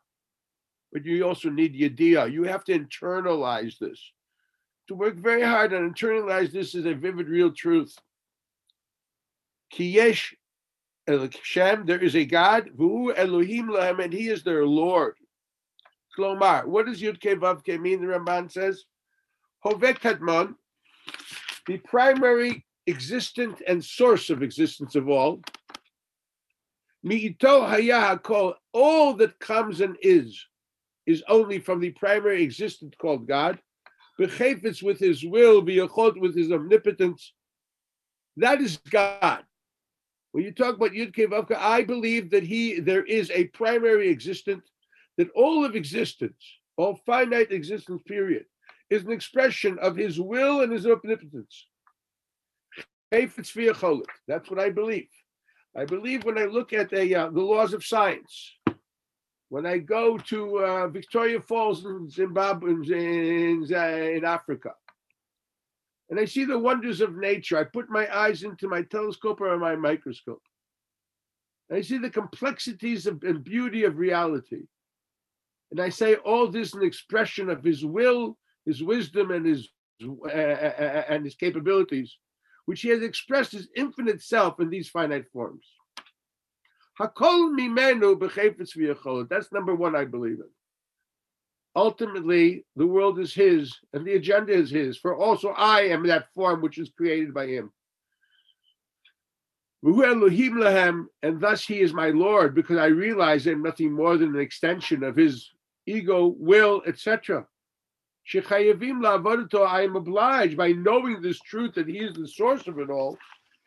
[0.92, 2.32] but you also need yediyah.
[2.32, 4.00] You have to internalize this.
[4.88, 7.96] To work very hard and internalize this is a vivid, real truth.
[9.74, 10.34] Kiyesh
[11.06, 15.14] Hashem, there is a God, Vu Elohim Lahem, and He is their Lord.
[16.16, 16.64] Klomar.
[16.66, 18.00] What does Yud Ke Vav Ke mean?
[18.00, 18.84] The Ramban says,
[19.64, 20.54] Hovek Kadmon,
[21.66, 25.40] the primary existent and source of existence of all.
[27.04, 27.10] All
[29.14, 30.46] that comes and is,
[31.06, 33.58] is only from the primary existent called God.
[34.18, 37.32] Bechefetz with his will, V'yachot with his omnipotence.
[38.36, 39.44] That is God.
[40.32, 44.62] When you talk about Yud Ke I believe that he there is a primary existent
[45.16, 46.42] that all of existence,
[46.76, 48.44] all finite existence, period,
[48.90, 51.66] is an expression of his will and his omnipotence.
[53.10, 55.08] That's what I believe.
[55.76, 58.54] I believe when I look at the, uh, the laws of science,
[59.48, 64.70] when I go to uh, Victoria Falls in Zimbabwe, in, in Africa,
[66.08, 69.58] and I see the wonders of nature, I put my eyes into my telescope or
[69.58, 70.42] my microscope.
[71.70, 74.62] I see the complexities of, and beauty of reality.
[75.72, 79.68] And I say all this is an expression of his will, his wisdom, and his
[80.02, 82.18] uh, and his capabilities,
[82.66, 85.64] which he has expressed his infinite self in these finite forms.
[87.00, 90.48] Hakol mimenu That's number one, I believe in.
[91.74, 94.96] Ultimately, the world is his, and the agenda is his.
[94.96, 97.70] For also I am that form which is created by him.
[99.82, 105.04] And thus he is my Lord, because I realize I'm nothing more than an extension
[105.04, 105.50] of his
[105.86, 107.46] ego, will, etc.
[108.34, 113.16] I am obliged by knowing this truth that he is the source of it all,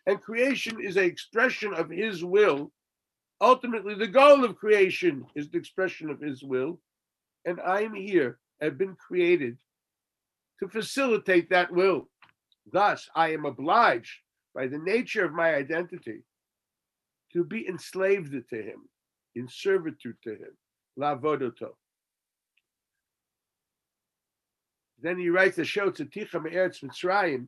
[0.05, 2.71] and creation is an expression of his will.
[3.41, 6.81] Ultimately, the goal of creation is the expression of his will,
[7.45, 9.57] and I am here, have been created
[10.59, 12.09] to facilitate that will.
[12.71, 14.11] Thus, I am obliged
[14.53, 16.23] by the nature of my identity
[17.31, 18.89] to be enslaved to him,
[19.35, 20.57] in servitude to him,
[20.99, 21.77] lavodoto.
[25.01, 27.47] Then he writes the show to Ticha Me'eretz Mitzrayim,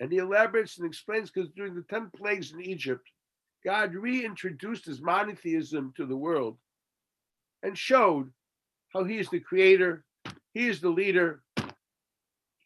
[0.00, 3.08] and he elaborates and explains because during the 10 plagues in Egypt,
[3.64, 6.58] God reintroduced his monotheism to the world
[7.62, 8.30] and showed
[8.90, 10.04] how he is the creator,
[10.52, 11.42] he is the leader,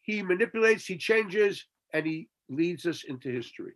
[0.03, 3.73] he manipulates, he changes, and he leads us into history.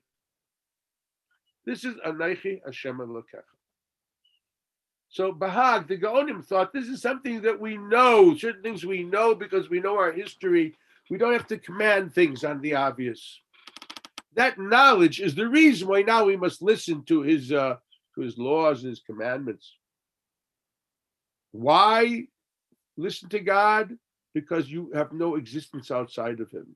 [1.65, 3.54] This is Anaichi Hashem Elokecha.
[5.15, 9.33] So Bahag, the Gaonim thought this is something that we know, certain things we know
[9.33, 10.75] because we know our history.
[11.09, 13.39] We don't have to command things on the obvious.
[14.33, 17.77] That knowledge is the reason why now we must listen to his uh,
[18.15, 19.77] to his laws and his commandments.
[21.51, 22.27] Why
[22.97, 23.97] listen to God?
[24.35, 26.75] because you have no existence outside of him.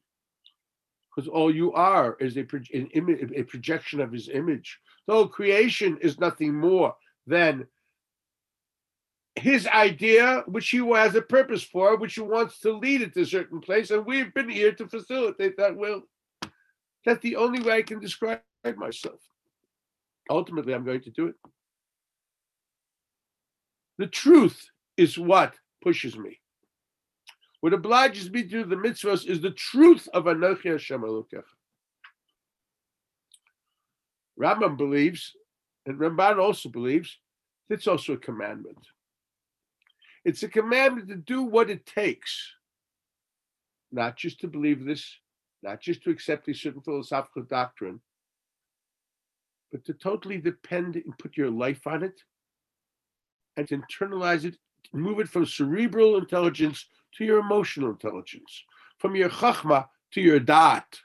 [1.14, 4.80] Because all you are is a, an image, a projection of his image.
[5.06, 6.96] The whole creation is nothing more
[7.28, 7.68] than
[9.40, 13.22] his idea, which he has a purpose for, which he wants to lead it to
[13.22, 16.04] a certain place, and we've been here to facilitate that will.
[17.06, 18.42] That's the only way I can describe
[18.78, 19.20] myself.
[20.30, 21.36] Ultimately, I'm going to do it.
[23.98, 26.40] The truth is what pushes me.
[27.62, 31.44] What obliges me to do the mitzvahs is the truth of Anochi Hashem Elokecha.
[34.40, 35.34] Rambam believes,
[35.86, 37.18] and Ramban also believes,
[37.70, 38.78] it's also a commandment.
[40.26, 42.54] It's a commandment to do what it takes,
[43.92, 45.18] not just to believe this,
[45.64, 48.02] not just to accept a certain philosophical doctrine,
[49.72, 52.22] but to totally depend and put your life on it
[53.56, 54.58] and to internalize it,
[54.94, 56.86] move it from cerebral intelligence
[57.18, 58.64] to your emotional intelligence,
[58.98, 61.00] from your chachma to your dot,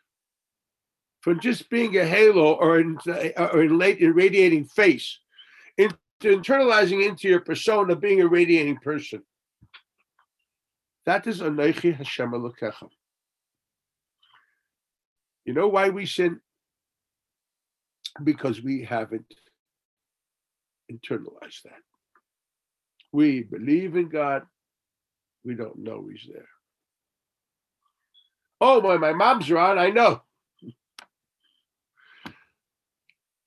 [1.21, 5.19] from just being a halo or in, uh, or in late irradiating face,
[6.25, 9.23] internalizing into your persona being a radiating person.
[11.07, 12.89] That is Anochi Hashem Elokecha.
[15.45, 16.41] You know why we sin?
[18.23, 19.35] Because we haven't
[20.91, 21.83] internalized that.
[23.13, 24.43] We believe in God,
[25.45, 26.49] we don't know He's there.
[28.61, 30.23] Oh, my, my mom's around, I know.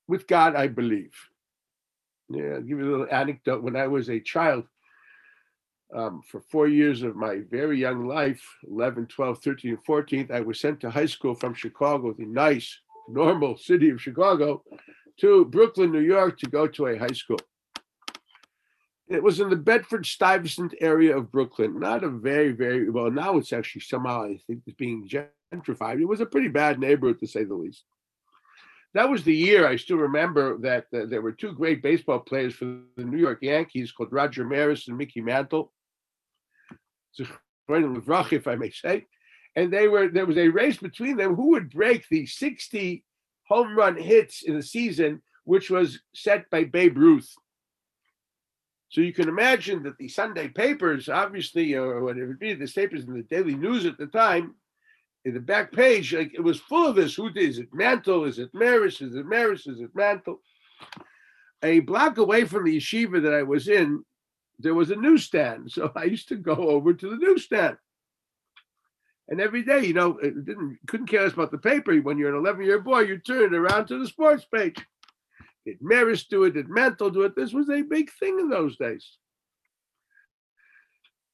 [0.07, 1.13] With God, I believe.
[2.30, 3.63] Yeah, I'll give you a little anecdote.
[3.63, 4.65] When I was a child,
[5.95, 10.41] um, for four years of my very young life 11 12 13 and 14 i
[10.41, 14.61] was sent to high school from chicago the nice normal city of chicago
[15.17, 17.39] to brooklyn new york to go to a high school.
[19.09, 23.38] It was in the bedford stuyvesant area of brooklyn not a very very well now
[23.38, 26.01] it's actually somehow i think it's being gentrified.
[26.01, 27.86] It was a pretty bad neighborhood to say the least
[28.97, 32.55] that was the year I still remember that uh, there were two great baseball players
[32.55, 35.71] for the New York Yankees called Roger Maris and Mickey Mantle
[37.19, 39.05] if I may say.
[39.55, 43.03] And they were there was a race between them who would break the 60
[43.47, 47.33] home run hits in a season, which was set by Babe Ruth.
[48.89, 53.03] So you can imagine that the Sunday papers, obviously, or whatever it be, the papers
[53.03, 54.55] in the Daily News at the time,
[55.28, 57.15] in the back page, like it was full of this.
[57.15, 57.67] Who is it?
[57.73, 58.23] Mantle?
[58.23, 59.01] Is it Maris?
[59.01, 59.67] Is it Maris?
[59.67, 60.39] Is it Mantle?
[61.63, 64.05] A block away from the yeshiva that I was in,
[64.57, 65.69] there was a newsstand.
[65.71, 67.75] So I used to go over to the newsstand.
[69.28, 71.93] And every day, you know, it didn't couldn't care less about the paper.
[71.97, 74.78] When you're an 11 year boy, you turn around to the sports page.
[75.65, 76.53] Did Maris do it?
[76.53, 77.36] Did Mantle do it?
[77.36, 79.05] This was a big thing in those days.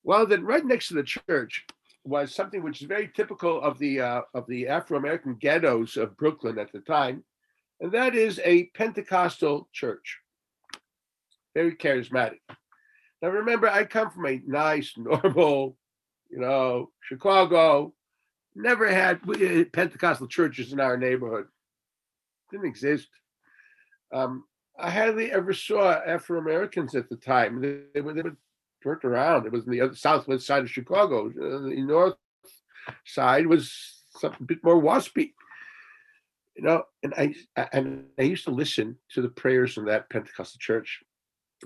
[0.04, 1.68] Well, then, right next to the church
[2.04, 6.18] was something which is very typical of the uh, of the Afro American ghettos of
[6.18, 7.24] Brooklyn at the time,
[7.80, 10.20] and that is a Pentecostal church.
[11.54, 12.40] Very charismatic.
[13.22, 15.78] Now remember, I come from a nice, normal,
[16.30, 17.94] you know, Chicago.
[18.56, 19.22] Never had
[19.72, 21.48] Pentecostal churches in our neighborhood.
[22.52, 23.08] Didn't exist.
[24.14, 24.44] Um,
[24.78, 27.62] I hardly ever saw Afro Americans at the time.
[27.62, 28.38] They, they, were, they were
[28.84, 29.46] turned around.
[29.46, 31.28] It was on the southwest side of Chicago.
[31.28, 32.16] Uh, the north
[33.06, 33.74] side was
[34.20, 35.32] something a bit more waspy.
[36.56, 37.34] You know, and I
[37.72, 41.04] and I used to listen to the prayers in that Pentecostal church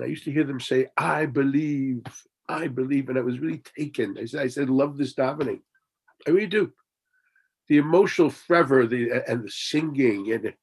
[0.02, 2.04] I used to hear them say, I believe,
[2.48, 3.10] I believe.
[3.10, 4.18] And I was really taken.
[4.18, 5.62] I said, I said, love this davening.
[6.28, 6.72] I really do.
[7.68, 10.54] The emotional fervor, the and the singing, and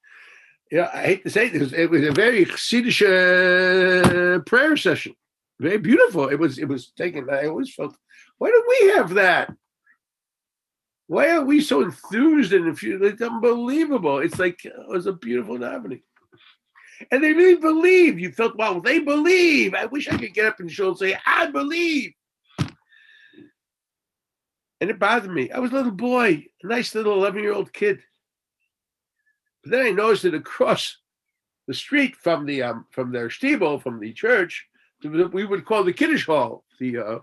[0.70, 5.14] you know, I hate to say this, it was a very Chassidish uh, prayer session.
[5.60, 6.28] Very beautiful.
[6.28, 6.58] It was.
[6.58, 7.28] It was taken.
[7.30, 7.96] I always felt,
[8.38, 9.52] why don't we have that?
[11.06, 13.04] Why are we so enthused and infused?
[13.04, 14.18] It's unbelievable.
[14.18, 16.00] It's like it was a beautiful davening
[17.10, 18.18] and they really believe.
[18.18, 19.74] You felt, well, they believe.
[19.74, 22.12] I wish I could get up and show and say, I believe.
[24.80, 25.50] And it bothered me.
[25.50, 28.00] I was a little boy, a nice little 11 year old kid.
[29.62, 30.98] But then I noticed that across
[31.66, 34.66] the street from the um, from their steeple, from the church,
[35.04, 37.18] we would call the Kiddush Hall, the uh,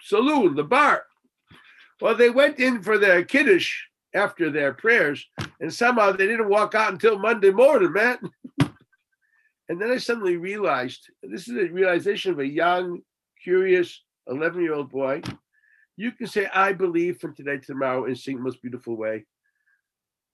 [0.00, 1.04] saloon, the bar.
[2.00, 3.82] Well, they went in for their Kiddush
[4.14, 5.24] after their prayers,
[5.60, 8.18] and somehow they didn't walk out until Monday morning, man.
[9.68, 13.00] And then I suddenly realized this is a realization of a young,
[13.42, 15.22] curious 11 year old boy.
[15.96, 19.24] You can say, I believe from today to tomorrow and sing the most beautiful way.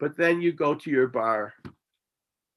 [0.00, 1.54] But then you go to your bar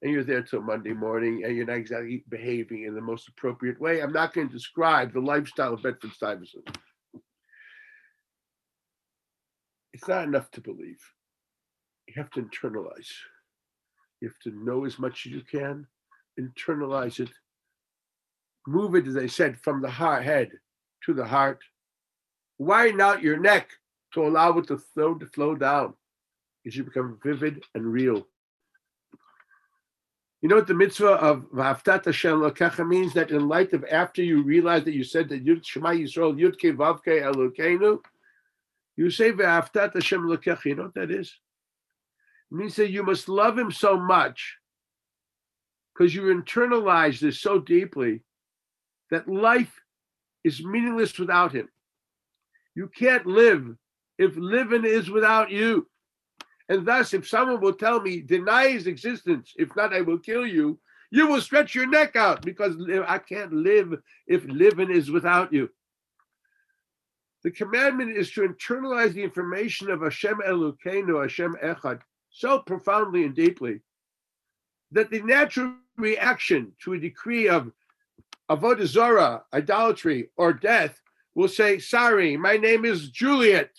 [0.01, 3.79] and you're there till Monday morning and you're not exactly behaving in the most appropriate
[3.79, 4.01] way.
[4.01, 6.77] I'm not going to describe the lifestyle of Bedford Stuyvesant.
[9.93, 10.99] it's not enough to believe.
[12.07, 13.11] You have to internalize.
[14.19, 15.85] You have to know as much as you can,
[16.39, 17.29] internalize it,
[18.67, 20.51] move it, as I said, from the head
[21.05, 21.59] to the heart.
[22.57, 23.69] Widen out your neck
[24.13, 25.93] to allow it to flow to flow down.
[26.63, 28.27] It should become vivid and real.
[30.41, 33.13] You know what the mitzvah of V'aftat Hashem Lokecha means?
[33.13, 36.55] That in light of after you realize that you said that Yud Shema Yisrael Yud
[36.55, 37.99] Ke Vav Ke Elokeinu,
[38.97, 40.65] you say V'aftat Hashem Lokecha.
[40.65, 41.35] You know what that is?
[42.51, 44.57] It means that you must love Him so much
[45.93, 48.23] because you internalize this so deeply
[49.11, 49.79] that life
[50.43, 51.69] is meaningless without Him.
[52.73, 53.75] You can't live
[54.17, 55.87] if living is without you.
[56.71, 60.47] And thus, if someone will tell me, deny his existence, if not, I will kill
[60.47, 60.79] you,
[61.11, 63.93] you will stretch your neck out because I can't live
[64.25, 65.69] if living is without you.
[67.43, 71.99] The commandment is to internalize the information of Hashem Elokeinu, Hashem Echad,
[72.29, 73.81] so profoundly and deeply
[74.93, 77.69] that the natural reaction to a decree of
[78.49, 81.01] avodah zarah, idolatry, or death
[81.35, 83.71] will say, "Sorry, my name is Juliet.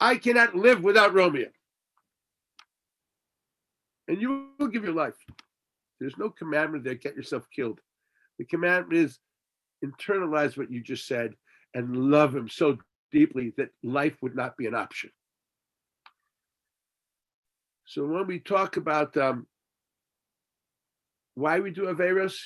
[0.00, 1.50] I cannot live without Romeo.
[4.08, 5.16] And you will give your life.
[5.98, 7.80] There's no commandment there, get yourself killed.
[8.38, 9.18] The commandment is
[9.84, 11.34] internalize what you just said
[11.74, 12.78] and love him so
[13.12, 15.10] deeply that life would not be an option.
[17.86, 19.46] So when we talk about um,
[21.34, 22.36] why we do Averos,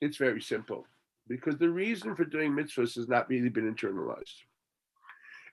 [0.00, 0.86] it's very simple.
[1.28, 4.34] Because the reason for doing mitzvahs has not really been internalized.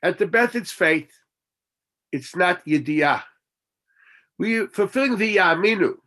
[0.02, 1.12] At the best, it's faith.
[2.12, 3.24] It's not yediyah.
[4.38, 5.98] We fulfilling the yaminu.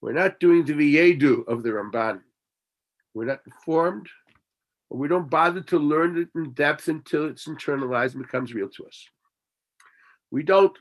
[0.00, 2.20] We're not doing the viyedu of the Ramban.
[3.14, 4.08] We're not informed,
[4.90, 8.68] or we don't bother to learn it in depth until it's internalized and becomes real
[8.68, 9.08] to us.
[10.30, 10.76] We don't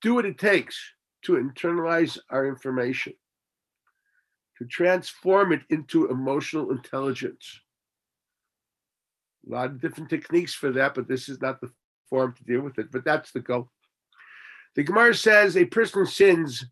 [0.00, 0.78] do what it takes
[1.22, 3.14] to internalize our information,
[4.58, 7.60] to transform it into emotional intelligence.
[9.48, 11.70] A lot of different techniques for that, but this is not the
[12.08, 12.92] form to deal with it.
[12.92, 13.70] But that's the goal.
[14.74, 16.64] The Gemara says a person sins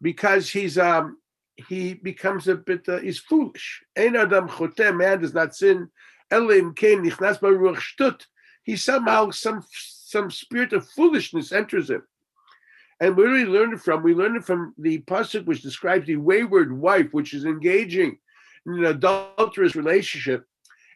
[0.00, 1.18] because he's um
[1.56, 3.82] he becomes a bit uh, he's foolish.
[3.96, 5.90] Ein adam chotem, man does not sin.
[6.30, 8.22] Elim came nichnas baruch shtut.
[8.62, 12.02] He somehow some some spirit of foolishness enters him.
[13.00, 14.02] And where do we learn it from?
[14.02, 18.18] We learn it from the pasuk which describes the wayward wife, which is engaging
[18.66, 20.46] in an adulterous relationship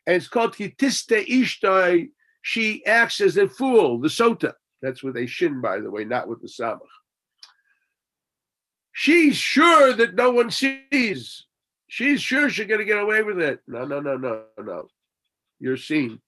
[0.06, 2.10] and it's called Kitiste Ishtai.
[2.42, 4.54] She acts as a fool, the sota.
[4.82, 6.80] That's with a shin, by the way, not with the samach.
[8.92, 11.46] She's sure that no one sees.
[11.88, 13.60] She's sure she's going to get away with it.
[13.66, 14.88] No, no, no, no, no.
[15.58, 16.20] You're seen.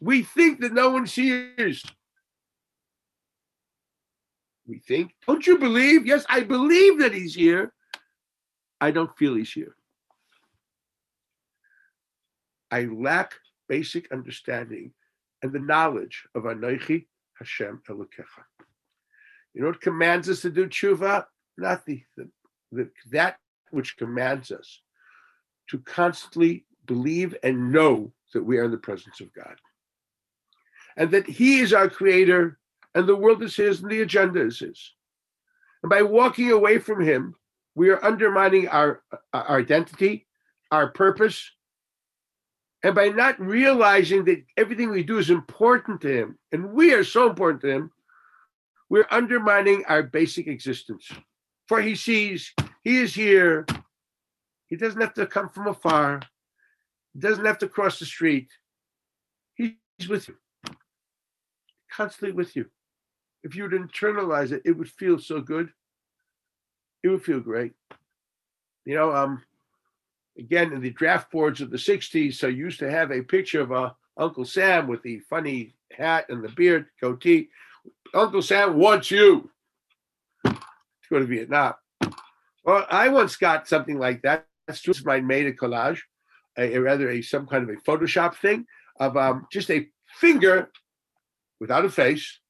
[0.00, 1.82] We think that no one sees.
[4.66, 5.14] We think.
[5.26, 6.06] Don't you believe?
[6.06, 7.72] Yes, I believe that he's here.
[8.80, 9.74] I don't feel he's here.
[12.70, 13.34] I lack
[13.68, 14.92] basic understanding
[15.44, 17.04] and the knowledge of Anoichi
[17.38, 18.44] Hashem Elokecha.
[19.52, 21.26] You know what commands us to do tshuva?
[21.58, 22.30] Not the, the,
[22.72, 23.36] the that
[23.70, 24.80] which commands us
[25.68, 29.56] to constantly believe and know that we are in the presence of God.
[30.96, 32.58] And that He is our creator
[32.94, 34.94] and the world is His and the agenda is His.
[35.82, 37.34] And by walking away from Him,
[37.74, 39.02] we are undermining our,
[39.34, 40.26] our identity,
[40.70, 41.50] our purpose,
[42.84, 47.02] and by not realizing that everything we do is important to him, and we are
[47.02, 47.90] so important to him,
[48.90, 51.10] we're undermining our basic existence.
[51.66, 53.64] For he sees, he is here.
[54.66, 56.20] He doesn't have to come from afar.
[57.14, 58.48] He doesn't have to cross the street.
[59.54, 60.36] He's with you,
[61.90, 62.66] constantly with you.
[63.44, 65.70] If you would internalize it, it would feel so good.
[67.02, 67.72] It would feel great.
[68.84, 69.42] You know, um,
[70.38, 73.72] again in the draft boards of the 60s so used to have a picture of
[73.72, 77.48] uh, uncle sam with the funny hat and the beard goatee
[78.14, 79.50] uncle sam wants you
[80.44, 80.56] to
[81.10, 81.74] go to vietnam
[82.64, 86.00] well i once got something like that that's just my made a collage
[86.58, 88.66] a, a, rather a some kind of a photoshop thing
[89.00, 89.88] of um, just a
[90.20, 90.70] finger
[91.60, 92.40] without a face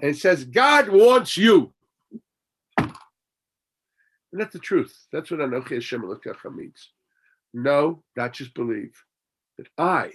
[0.00, 1.72] and it says god wants you
[4.34, 5.06] and that's the truth.
[5.12, 6.02] That's what Anochi Hashem
[6.56, 6.90] means.
[7.54, 9.00] No, not just believe.
[9.56, 10.10] That I,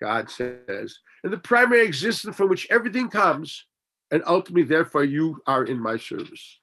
[0.00, 3.66] God says, and the primary existence from which everything comes,
[4.10, 6.60] and ultimately, therefore, you are in my service.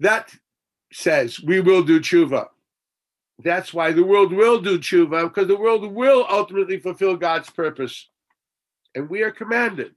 [0.00, 0.34] That
[0.92, 2.48] says we will do tshuva.
[3.42, 8.08] That's why the world will do tshuva, because the world will ultimately fulfill God's purpose.
[8.94, 9.92] And we are commanded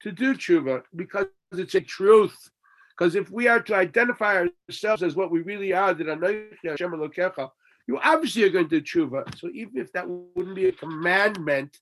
[0.00, 2.50] to do tshuva because it's a truth.
[2.98, 7.50] Because if we are to identify ourselves as what we really are, that
[7.86, 9.38] you obviously are going to do tshuva.
[9.38, 11.78] So even if that wouldn't be a commandment,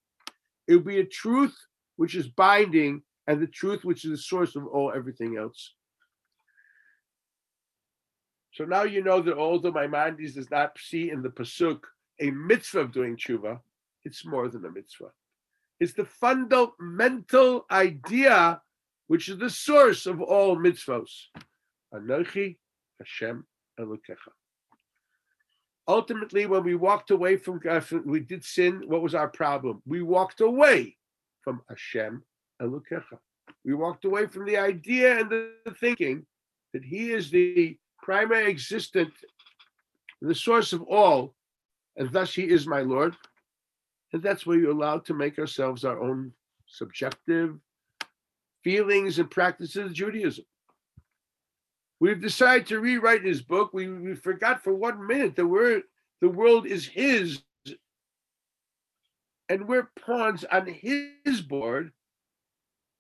[0.69, 1.57] it would be a truth
[1.97, 5.73] which is binding and the truth which is the source of all everything else.
[8.53, 11.81] So now you know that although Maimonides does not see in the pasuk
[12.21, 13.61] a mitzvah of doing tshuva,
[14.05, 15.13] it's more than a mitzvah.
[15.81, 18.61] It's the fundamental idea
[19.07, 21.11] which is the source of all mitzvos.
[21.95, 22.57] Anochi
[22.99, 23.47] Hashem
[23.79, 24.33] Elokecha.
[25.89, 28.83] Ultimately, when we walked away from uh, God, we did sin.
[28.87, 29.83] What was our problem?
[29.87, 30.97] We walked away
[31.43, 32.23] from Hashem
[32.61, 33.19] Elokecha.
[33.65, 36.27] We walked away from the idea and the thinking
[36.73, 39.13] that He is the primary existent,
[40.21, 41.35] the source of all,
[41.97, 43.17] and thus he is my Lord.
[44.13, 46.33] And that's where you're allowed to make ourselves our own
[46.67, 47.59] subjective
[48.67, 50.45] feelings and practices of Judaism.
[52.01, 53.71] We've decided to rewrite his book.
[53.73, 55.83] We, we forgot for one minute that we're,
[56.21, 57.41] the world is his
[59.49, 61.93] and we're pawns on his board.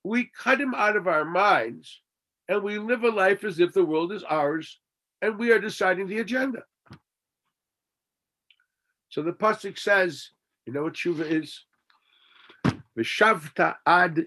[0.04, 2.00] We cut him out of our minds
[2.48, 4.78] and we live a life as if the world is ours
[5.20, 6.62] and we are deciding the agenda.
[9.08, 10.30] So the pasuk says,
[10.64, 11.64] you know what tshuva is?
[12.96, 14.26] V'shavta ad.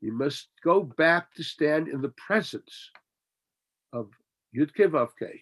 [0.00, 2.90] You must go back to stand in the presence
[3.92, 4.10] of
[4.56, 5.40] yudke vavke,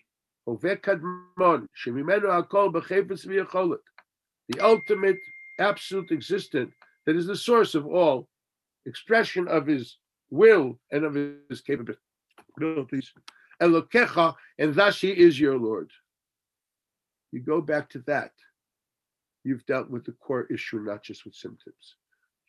[4.49, 5.19] the ultimate,
[5.59, 6.73] absolute existent
[7.07, 8.29] that is the source of all
[8.87, 9.99] expression of his
[10.31, 13.13] will and of his capabilities.
[13.61, 15.91] Elokecha, and thus he is your Lord.
[17.31, 18.33] You go back to that.
[19.45, 21.97] You've dealt with the core issue, not just with symptoms.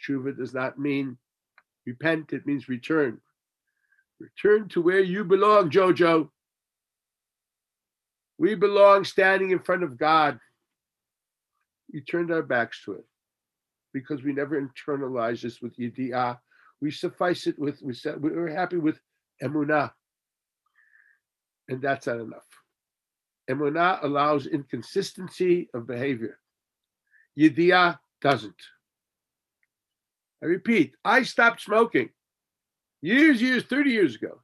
[0.01, 1.17] Tshuva does not mean
[1.85, 3.19] repent, it means return.
[4.19, 6.29] Return to where you belong, Jojo.
[8.37, 10.39] We belong standing in front of God.
[11.93, 13.05] We turned our backs to it
[13.93, 16.39] because we never internalized this with yidiyah.
[16.81, 18.99] We suffice it with, we said, we were happy with
[19.43, 19.91] emunah
[21.71, 22.47] and that's not enough.
[23.49, 26.37] Emunah allows inconsistency of behavior.
[27.37, 28.61] Yediyah doesn't.
[30.43, 32.09] I repeat, I stopped smoking
[33.01, 34.41] years, years, 30 years ago,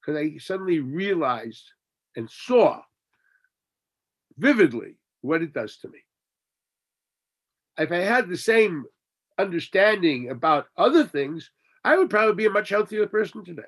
[0.00, 1.64] because I suddenly realized
[2.16, 2.80] and saw
[4.38, 5.98] vividly what it does to me.
[7.78, 8.84] If I had the same
[9.38, 11.50] understanding about other things,
[11.84, 13.62] I would probably be a much healthier person today.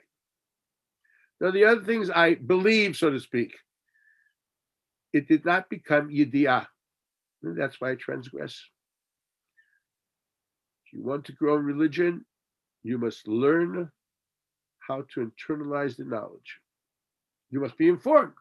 [1.41, 3.53] Now, the other things I believe, so to speak,
[5.13, 6.11] it did not become
[7.45, 7.57] yidiyah.
[7.57, 8.63] That's why I transgress.
[10.87, 12.25] If you want to grow in religion,
[12.83, 13.91] you must learn
[14.87, 16.61] how to internalize the knowledge.
[17.51, 18.33] You must be informed.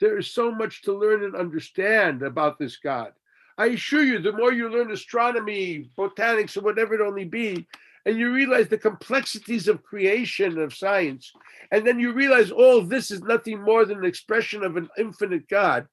[0.00, 3.12] There is so much to learn and understand about this God.
[3.58, 7.66] I assure you, the more you learn astronomy, botanics, or whatever it only be,
[8.06, 11.32] and you realize the complexities of creation of science,
[11.72, 15.48] and then you realize all this is nothing more than an expression of an infinite
[15.48, 15.86] God,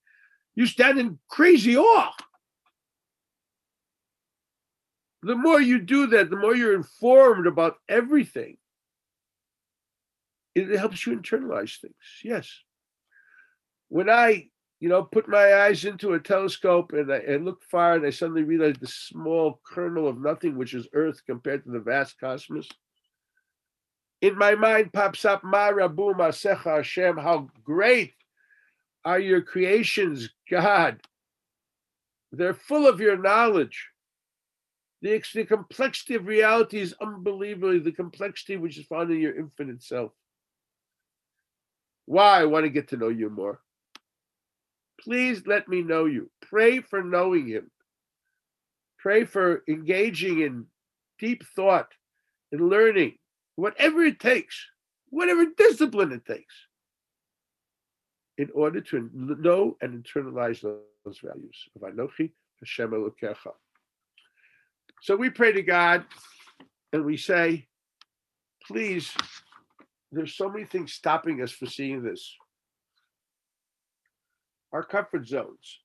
[0.56, 2.12] you stand in crazy awe.
[5.24, 8.58] The more you do that, the more you're informed about everything.
[10.53, 11.95] It helps you internalize things.
[12.24, 12.49] Yes.
[13.89, 14.49] When I
[14.80, 18.10] you know, put my eyes into a telescope and I and look far and I
[18.10, 22.70] suddenly realize the small kernel of nothing, which is Earth compared to the vast cosmos.
[24.22, 28.14] In my mind pops up Ma Rabu Masecha Hashem, how great
[29.06, 30.99] are your creations, God.
[32.32, 33.89] They're full of your knowledge.
[35.01, 39.84] The, the complexity of reality is unbelievably the complexity which is found in your infinite
[39.84, 40.12] self.
[42.06, 42.41] Why?
[42.41, 43.62] I want to get to know you more.
[44.99, 46.32] Please let me know you.
[46.41, 47.70] Pray for knowing him.
[48.97, 50.66] Pray for engaging in
[51.20, 51.89] deep thought
[52.51, 53.14] and learning,
[53.56, 54.66] whatever it takes,
[55.10, 56.53] whatever discipline it takes,
[58.38, 63.53] in order to know and internalize those values of Anochi Hashem Elokecha.
[65.01, 66.05] So we pray to God
[66.91, 67.67] and we say,
[68.67, 69.13] please,
[70.11, 72.36] there's so many things stopping us from seeing this
[74.73, 75.79] our comfort zones.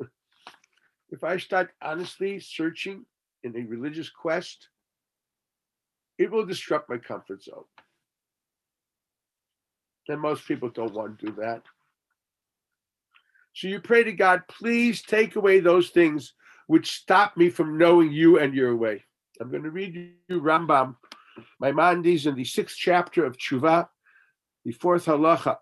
[1.10, 3.04] if I start honestly searching
[3.42, 4.68] in a religious quest,
[6.16, 7.64] it will disrupt my comfort zone.
[10.08, 11.62] And most people don't want to do that.
[13.56, 16.34] So you pray to God, please take away those things
[16.66, 19.02] which stop me from knowing you and your way.
[19.40, 19.94] I'm going to read
[20.28, 20.96] you Rambam,
[21.58, 23.88] Maimonides in the sixth chapter of Tshuva,
[24.66, 25.56] the fourth halacha.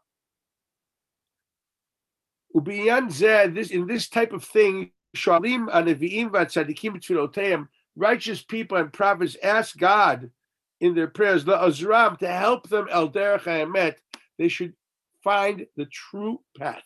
[2.53, 9.37] Ubiyan this in this type of thing, shalim aneviim v'tzadikim tfiloteim, righteous people and prophets
[9.41, 10.33] ask God
[10.81, 13.95] in their prayers, la'azram, to help them el derech
[14.37, 14.73] They should
[15.23, 16.83] find the true path.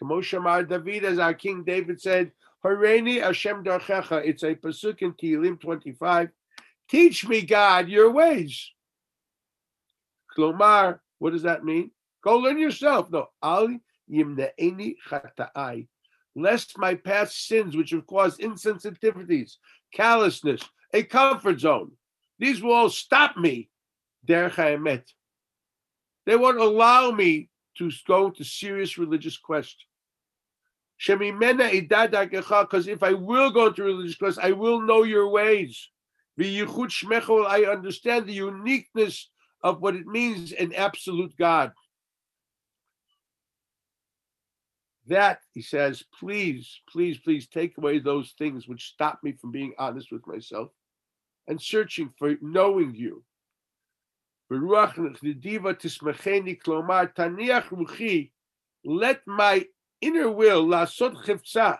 [0.00, 2.32] Kamoshamar David, as our King David said,
[2.64, 4.24] Hareni Hashem Darchecha.
[4.24, 6.30] It's a pasuk in Tehillim 25.
[6.88, 8.70] Teach me, God, your ways.
[10.36, 11.90] Klomar, what does that mean?
[12.22, 13.10] Go learn yourself.
[13.10, 13.80] No, Ali
[14.10, 15.88] yimne'eni chata'ai.
[16.34, 19.56] Lest my past sins, which have caused insensitivities,
[19.92, 20.62] callousness,
[20.94, 21.92] a comfort zone,
[22.38, 23.68] these will all stop me.
[24.26, 25.02] Derech
[26.26, 29.76] They won't allow me to go to serious religious quest.
[30.98, 35.88] Because if I will go to religious quest, I will know your ways.
[36.38, 39.28] I understand the uniqueness
[39.62, 41.72] of what it means an absolute God.
[45.08, 49.74] That, he says, please, please, please take away those things which stop me from being
[49.78, 50.70] honest with myself
[51.48, 53.24] and searching for knowing you.
[58.84, 59.66] Let my
[60.00, 61.78] inner will, lasot chivtza.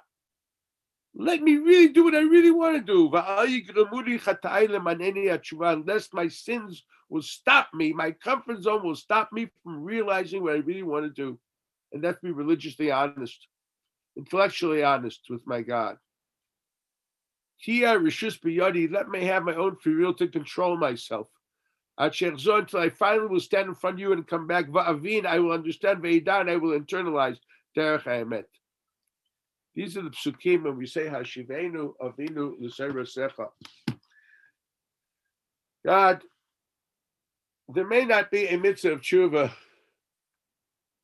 [1.15, 3.11] Let me really do what I really want to do.
[5.65, 10.55] Unless my sins will stop me, my comfort zone will stop me from realizing what
[10.55, 11.39] I really want to do.
[11.93, 13.47] And that's be religiously honest,
[14.17, 15.99] intellectually honest with my God.
[17.63, 21.29] Tia Rishus let me have my own free will to control myself.
[22.03, 24.67] Until I finally will stand in front of you and come back.
[24.67, 26.03] Va'avin, I will understand.
[26.03, 27.39] Ve'idan, I will internalize.
[27.77, 28.45] Derech Haemet.
[29.75, 33.49] These are the psukim when we say Hashivenu Avinu Secha.
[35.87, 36.23] God,
[37.69, 39.51] there may not be a mitzvah of tshuva,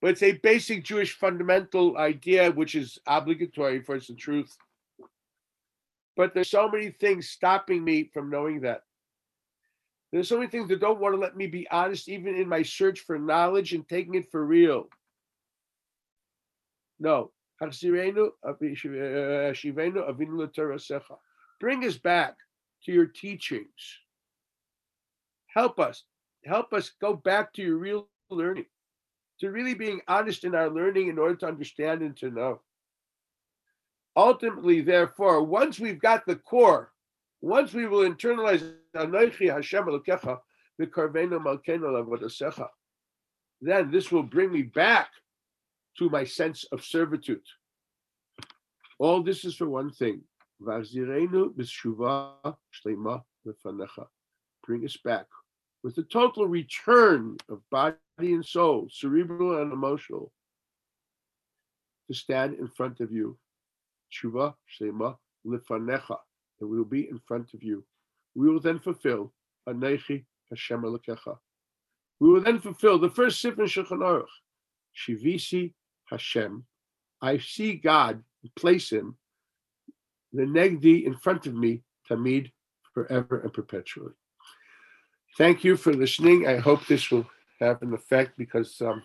[0.03, 4.55] but it's a basic Jewish fundamental idea which is obligatory for it's truth.
[6.17, 8.83] But there's so many things stopping me from knowing that.
[10.11, 12.63] There's so many things that don't want to let me be honest, even in my
[12.63, 14.89] search for knowledge and taking it for real.
[16.99, 17.33] No.
[21.61, 22.37] Bring us back
[22.85, 23.99] to your teachings.
[25.49, 26.05] Help us.
[26.45, 28.67] Help us go back to your real learning,
[29.41, 32.61] to really being honest in our learning in order to understand and to know.
[34.17, 36.93] Ultimately, therefore, once we've got the core,
[37.41, 38.75] once we will internalize
[43.61, 45.11] then this will bring me back
[45.99, 47.43] to my sense of servitude.
[48.99, 50.23] All this is for one thing.
[54.67, 55.27] Bring us back
[55.83, 60.33] with a total return of body and soul, cerebral and emotional,
[62.09, 63.39] to stand in front of you.
[64.13, 65.17] Tshuva Shlema
[65.47, 66.17] Lifanecha,
[66.59, 67.85] that will be in front of you.
[68.35, 69.33] We will then fulfill
[69.69, 71.39] Anechi Hashem Elokecha.
[72.21, 74.27] We will then fulfill the first sif in Shulchan Aruch,
[74.97, 75.73] Shivisi
[76.11, 76.65] Hashem.
[77.21, 78.23] I see God
[78.57, 79.17] place him,
[80.33, 82.51] the Negdi in front of me, Tamid,
[82.95, 84.13] forever and perpetually.
[85.37, 86.47] Thank you for listening.
[86.49, 87.27] I hope this will
[87.61, 89.03] have an effect because um,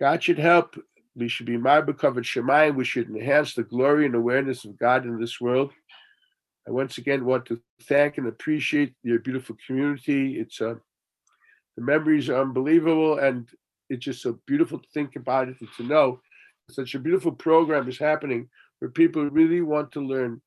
[0.00, 0.78] God should help.
[1.16, 2.76] We should be Marbakov Shemayim.
[2.76, 5.72] We should enhance the glory and awareness of God in this world.
[6.68, 10.38] I once again want to thank and appreciate your beautiful community.
[10.38, 10.74] It's a uh,
[11.76, 13.46] the memories are unbelievable, and
[13.90, 16.20] it's just so beautiful to think about it and to know
[16.70, 18.48] such a beautiful program is happening
[18.78, 20.40] where people really want to learn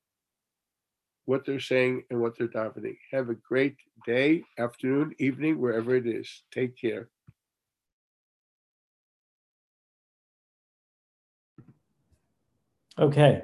[1.26, 2.98] what they're saying and what they're davening.
[3.12, 6.44] Have a great day, afternoon, evening, wherever it is.
[6.52, 7.10] Take care.
[13.00, 13.44] Okay.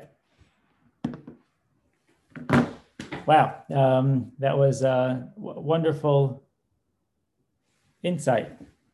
[3.25, 6.43] Wow, um, that was a wonderful
[8.03, 8.51] insight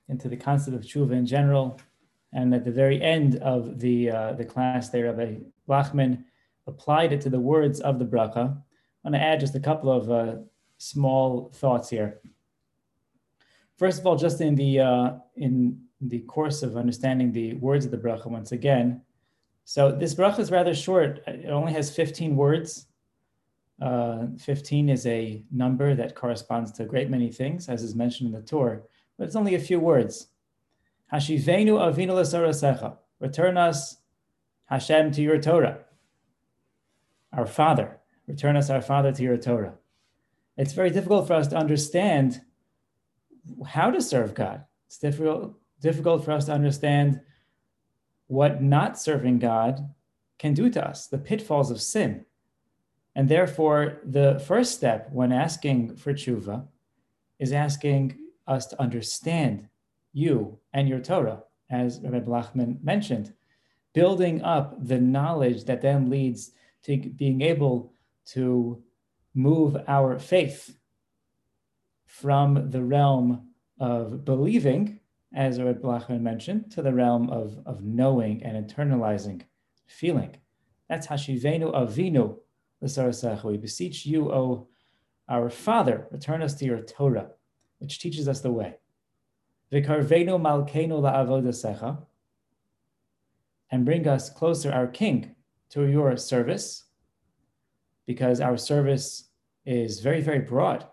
[0.08, 1.80] into the concept of tshuva in general.
[2.32, 5.38] And at the very end of the, uh, the class there, Rabbi
[5.68, 6.26] Lachman
[6.68, 8.56] applied it to the words of the bracha.
[9.04, 10.36] I'm going to add just a couple of uh,
[10.78, 12.20] small thoughts here.
[13.80, 17.90] First of all, just in the, uh, in the course of understanding the words of
[17.90, 19.02] the bracha once again,
[19.66, 21.22] so this bracha is rather short.
[21.28, 22.88] It only has 15 words.
[23.82, 28.28] Uh, 15 is a number that corresponds to a great many things, as is mentioned
[28.28, 28.82] in the Torah
[29.22, 30.30] but it's only a few words.
[31.14, 32.98] Hashivenu avinu l'sarasecha.
[33.20, 33.98] Return us,
[34.66, 35.78] Hashem, to your Torah.
[37.32, 38.00] Our Father.
[38.26, 39.76] Return us, our Father, to your Torah.
[40.58, 42.42] It's very difficult for us to understand
[43.64, 44.66] how to serve God.
[44.88, 47.22] It's difficult, difficult for us to understand
[48.32, 49.94] what not serving God
[50.40, 52.26] can do to us, the pitfalls of sin.
[53.14, 56.66] And therefore, the first step when asking for tshuva
[57.40, 58.18] is asking
[58.48, 59.68] us to understand
[60.14, 63.34] you and your Torah, as Rabbi Blachman mentioned,
[63.92, 66.52] building up the knowledge that then leads
[66.84, 67.92] to being able
[68.28, 68.82] to
[69.34, 70.78] move our faith
[72.06, 75.01] from the realm of believing,
[75.34, 79.42] as Rabbi Blachman mentioned, to the realm of, of knowing and internalizing,
[79.88, 80.36] feeling.
[80.90, 82.38] That's Hashivenu Avinu
[82.82, 83.44] L'Sarasecha.
[83.44, 84.68] We beseech you, O
[85.30, 87.30] our Father, return us to your Torah,
[87.80, 88.76] which teaches us the way.
[89.72, 91.98] V'karvenu malkeinu la'avodasecha,
[93.72, 95.34] and bring us closer, our King,
[95.70, 96.84] to your service,
[98.06, 99.30] because our service
[99.66, 100.86] is very, very broad.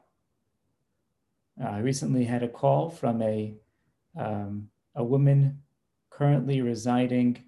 [1.60, 3.56] Uh, I recently had a call from a,
[4.16, 5.62] um, a woman
[6.10, 7.44] currently residing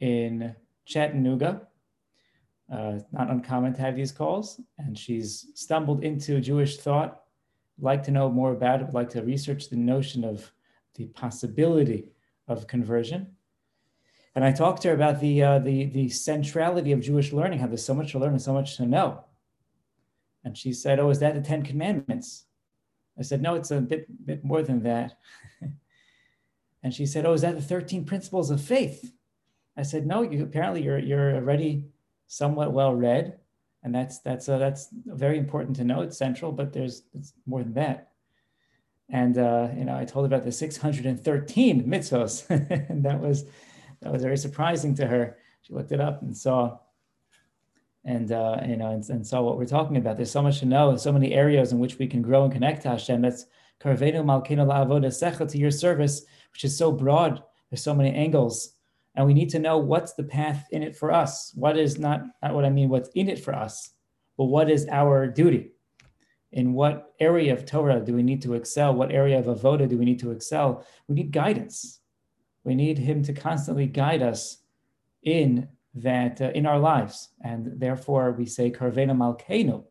[0.00, 0.54] in
[0.86, 1.68] Chattanooga.
[2.72, 7.24] Uh, not uncommon to have these calls, and she's stumbled into Jewish thought,
[7.78, 10.50] like to know more about it, would like to research the notion of
[10.94, 12.08] the possibility
[12.48, 13.34] of conversion.
[14.34, 17.66] And I talked to her about the, uh, the, the centrality of Jewish learning, how
[17.66, 19.24] there's so much to learn and so much to know.
[20.42, 22.46] And she said, Oh, is that the Ten Commandments?
[23.18, 25.18] I said, No, it's a bit, bit more than that.
[26.84, 29.12] and she said, Oh, is that the 13 principles of faith?
[29.76, 31.86] I said, No, you, apparently you're, you're already
[32.28, 33.38] somewhat well read.
[33.82, 36.02] And that's, that's, uh, that's very important to know.
[36.02, 38.12] It's central, but there's it's more than that.
[39.10, 42.48] And uh, you know, I told about the 613 mitzvos,
[42.88, 43.44] and that was
[44.00, 45.36] that was very surprising to her.
[45.62, 46.78] She looked it up and saw,
[48.04, 50.16] and uh, you know, and, and, saw what we're talking about.
[50.16, 52.52] There's so much to know, and so many areas in which we can grow and
[52.52, 53.20] connect to Hashem.
[53.20, 53.44] That's
[53.80, 56.24] karvenu malkenu la'avoda secha to your service,
[56.54, 57.42] which is so broad.
[57.70, 58.74] There's so many angles,
[59.14, 61.52] and we need to know what's the path in it for us.
[61.54, 63.90] What is not, not what I mean, what's in it for us,
[64.38, 65.72] but what is our duty
[66.52, 68.94] in what area of Torah do we need to excel?
[68.94, 70.86] What area of Avoda do we need to excel?
[71.08, 72.00] We need guidance.
[72.62, 74.58] We need Him to constantly guide us
[75.24, 79.84] in that uh, in our lives, and therefore we say Karvena Malkeinu,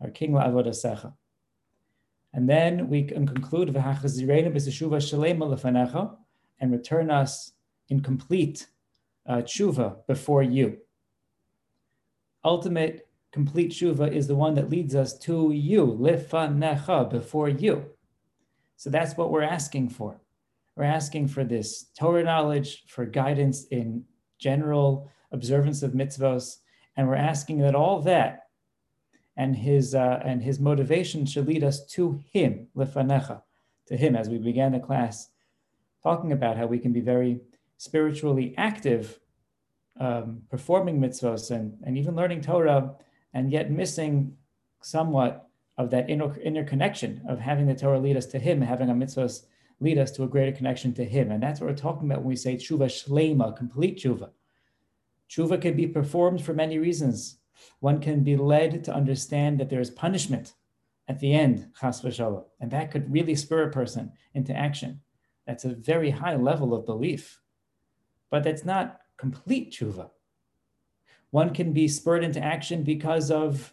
[0.00, 1.12] our King La'avoda Secha.
[2.32, 3.68] And then we can conclude
[6.60, 7.52] and return us
[7.88, 8.66] in complete
[9.26, 10.78] uh, tshuva before you.
[12.44, 17.84] Ultimate complete tshuva is the one that leads us to you, lifanecha, before you.
[18.76, 20.20] So that's what we're asking for.
[20.76, 24.04] We're asking for this Torah knowledge, for guidance in
[24.38, 26.56] general observance of mitzvos,
[26.96, 28.46] and we're asking that all that
[29.36, 33.42] and his uh, and his motivation should lead us to him, lifanecha,
[33.86, 35.28] to him, as we began the class
[36.02, 37.40] talking about how we can be very
[37.76, 39.20] spiritually active,
[39.98, 42.94] um, performing mitzvos and, and even learning Torah
[43.34, 44.36] and yet missing
[44.80, 48.88] somewhat of that inner, inner connection of having the Torah lead us to Him, having
[48.88, 49.44] our mitzvahs
[49.80, 51.30] lead us to a greater connection to Him.
[51.30, 54.30] And that's what we're talking about when we say tshuva shlema, complete tshuva.
[55.28, 57.38] Tshuva can be performed for many reasons.
[57.80, 60.54] One can be led to understand that there is punishment
[61.08, 65.00] at the end, chas v'shalom, and that could really spur a person into action.
[65.46, 67.40] That's a very high level of belief,
[68.30, 70.10] but that's not complete tshuva.
[71.30, 73.72] One can be spurred into action because of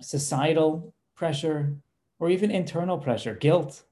[0.00, 1.76] societal pressure
[2.18, 3.82] or even internal pressure, guilt.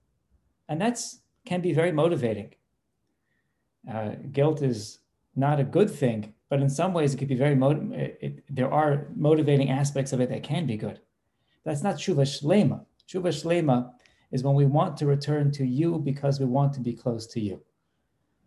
[0.69, 2.55] And that's can be very motivating.
[3.91, 4.99] Uh, guilt is
[5.35, 8.43] not a good thing, but in some ways it could be very motivating.
[8.49, 11.01] There are motivating aspects of it that can be good.
[11.65, 12.85] That's not tshuva shlema.
[13.09, 13.93] Tshuva shlema
[14.31, 17.41] is when we want to return to you because we want to be close to
[17.41, 17.61] you.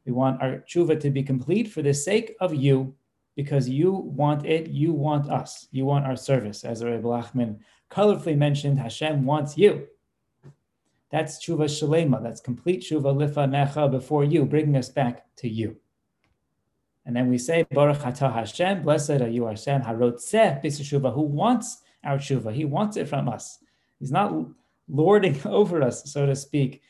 [0.05, 2.95] We want our tshuva to be complete for the sake of you
[3.35, 6.63] because you want it, you want us, you want our service.
[6.63, 9.87] As Rabbi Blachman colorfully mentioned, Hashem wants you.
[11.11, 15.77] That's tshuva shalema, that's complete tshuva lifanecha before you, bringing us back to you.
[17.05, 21.81] And then we say, Baruch atah Hashem, blessed are you Hashem, harotzeh b'seshuva, who wants
[22.03, 23.59] our tshuva, he wants it from us.
[23.99, 24.33] He's not
[24.87, 26.81] lording over us, so to speak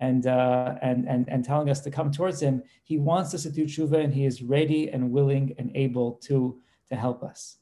[0.00, 2.62] and, uh, and, and, and telling us to come towards him.
[2.82, 6.58] He wants us to do tshuva and he is ready and willing and able to,
[6.88, 7.58] to help us.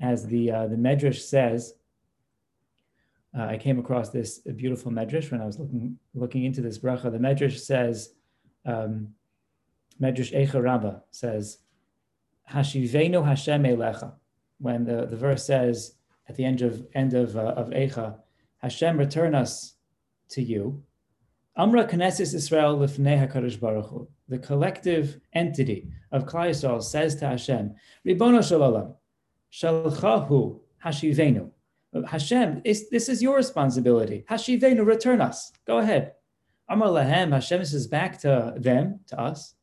[0.00, 1.74] As the, uh, the Medrash says,
[3.36, 7.12] uh, I came across this beautiful medrash when I was looking looking into this bracha.
[7.12, 8.14] The medrash says,
[8.64, 9.14] um,
[10.00, 11.58] Medrash Eicha Rabbah says,
[12.50, 14.12] Hashivenu Hashem Elecha.
[14.58, 15.94] When the, the verse says
[16.28, 17.72] at the end of end of uh, of
[18.58, 19.74] Hashem return us
[20.30, 20.82] to you.
[21.56, 24.08] Amra Knesset Israel Lifnei Hakadosh Baruch Hu.
[24.28, 27.74] The collective entity of Klal Yisrael says to Hashem,
[28.06, 28.94] Ribono Shalom,
[29.52, 31.50] Shalchahu Hashivenu.
[32.06, 34.24] Hashem, this is your responsibility.
[34.30, 35.50] Hashivenu, return us.
[35.66, 36.12] Go ahead.
[36.68, 39.54] Amar Lahem, Hashem says back to them, to us.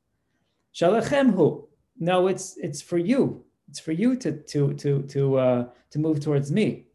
[0.75, 1.67] Shalachemhu.
[1.99, 3.43] No, it's it's for you.
[3.69, 6.87] It's for you to to to to uh, to move towards me.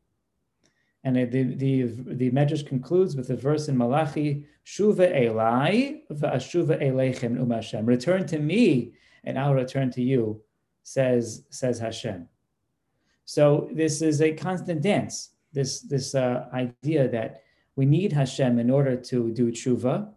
[1.02, 1.82] And the the
[2.14, 8.38] the Medrash concludes with a verse in Malachi: "Shuva Elai v'ashuva Eleichem u'Hashem." Return to
[8.38, 8.92] me,
[9.24, 10.42] and I'll return to you,
[10.82, 12.28] says says Hashem.
[13.24, 15.30] So this is a constant dance.
[15.54, 17.44] This this uh, idea that
[17.76, 20.10] we need Hashem in order to do tshuva,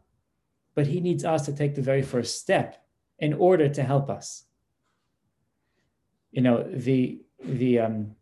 [0.75, 2.82] but He needs us to take the very first step
[3.23, 4.43] in order to help us.
[6.31, 6.57] You know
[6.87, 8.15] the the um,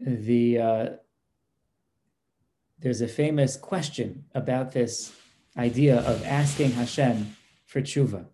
[0.00, 0.86] the uh,
[2.80, 5.14] there's a famous question about this
[5.56, 8.26] idea of asking Hashem for tshuva.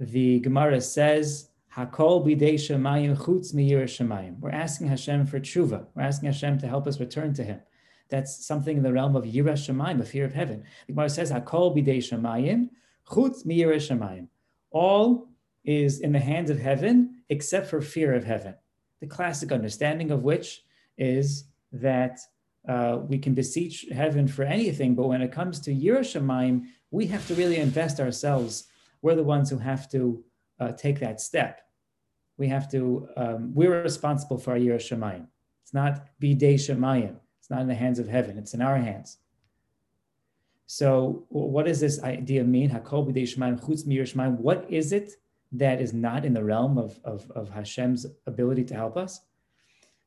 [0.00, 4.40] The Gemara says Hakol chutz shemayim.
[4.40, 5.86] We're asking Hashem for tshuva.
[5.94, 7.60] We're asking Hashem to help us return to Him.
[8.08, 10.64] That's something in the realm of yira shemayim, a fear of heaven.
[10.86, 12.70] The Gemara says Hakol bidei shemayim
[13.08, 14.28] chutz shemayim.
[14.70, 15.28] All
[15.64, 18.54] is in the hands of heaven except for fear of heaven.
[19.00, 20.64] The classic understanding of which
[20.96, 22.18] is that
[22.68, 27.06] uh, we can beseech heaven for anything, but when it comes to yira shemayim, we
[27.06, 28.64] have to really invest ourselves.
[29.02, 30.24] We're the ones who have to
[30.58, 31.60] uh, take that step
[32.38, 35.26] we have to, um, we're responsible for our Yira Shemayim.
[35.62, 37.16] It's not Bidei Shemayim.
[37.38, 38.38] It's not in the hands of heaven.
[38.38, 39.18] It's in our hands.
[40.66, 42.70] So what does this idea mean?
[42.70, 44.38] Hakol Shemayim, Chutz Shemayim.
[44.38, 45.12] What is it
[45.52, 49.20] that is not in the realm of, of, of Hashem's ability to help us?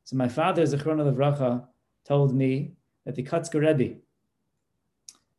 [0.04, 1.66] So my father, Zichron Levracha,
[2.06, 2.74] told me
[3.06, 4.00] that the Kotzker Rebbe,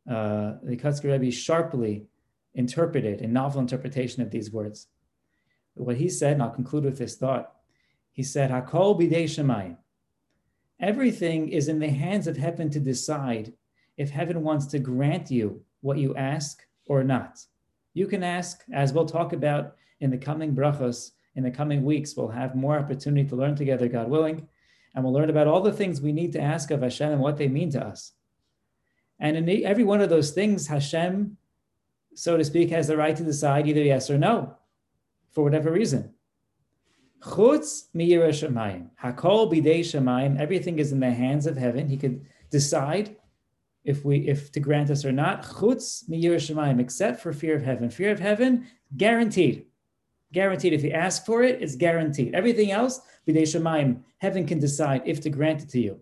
[0.09, 2.07] uh, the Kotzker Rebbe sharply
[2.55, 4.87] interpreted a novel interpretation of these words
[5.75, 7.53] what he said, and I'll conclude with this thought.
[8.11, 9.77] He said, Hakol bidei shemayim.
[10.79, 13.53] Everything is in the hands of heaven to decide
[13.97, 17.45] if heaven wants to grant you what you ask or not.
[17.93, 22.15] You can ask, as we'll talk about in the coming brachos, in the coming weeks,
[22.15, 24.47] we'll have more opportunity to learn together, God willing,
[24.93, 27.37] and we'll learn about all the things we need to ask of Hashem and what
[27.37, 28.13] they mean to us.
[29.19, 31.37] And in every one of those things, Hashem,
[32.15, 34.57] so to speak, has the right to decide either yes or no
[35.31, 36.13] for whatever reason.
[37.21, 38.89] Chutz miyira shemayim.
[39.01, 40.39] Hakol bidei shemayim.
[40.39, 41.87] Everything is in the hands of heaven.
[41.87, 43.15] He could decide
[43.83, 45.43] if we if to grant us or not.
[45.43, 47.89] Chutz miyira shemayim, except for fear of heaven.
[47.89, 48.67] Fear of heaven,
[48.97, 49.65] guaranteed.
[50.33, 50.73] Guaranteed.
[50.73, 52.33] If you ask for it, it's guaranteed.
[52.33, 55.99] Everything else, bidei shemayim, heaven can decide if to grant it to you.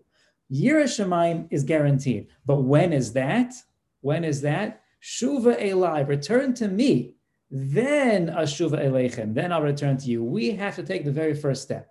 [0.52, 2.28] Yira shemayim is guaranteed.
[2.46, 3.54] But when is that?
[4.00, 4.82] When is that?
[5.02, 7.14] Shuva elai, return to me
[7.50, 10.22] then ashuva eleichem, then I'll return to you.
[10.22, 11.88] We have to take the very first step.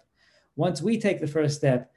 [0.55, 1.91] Once we take the first step,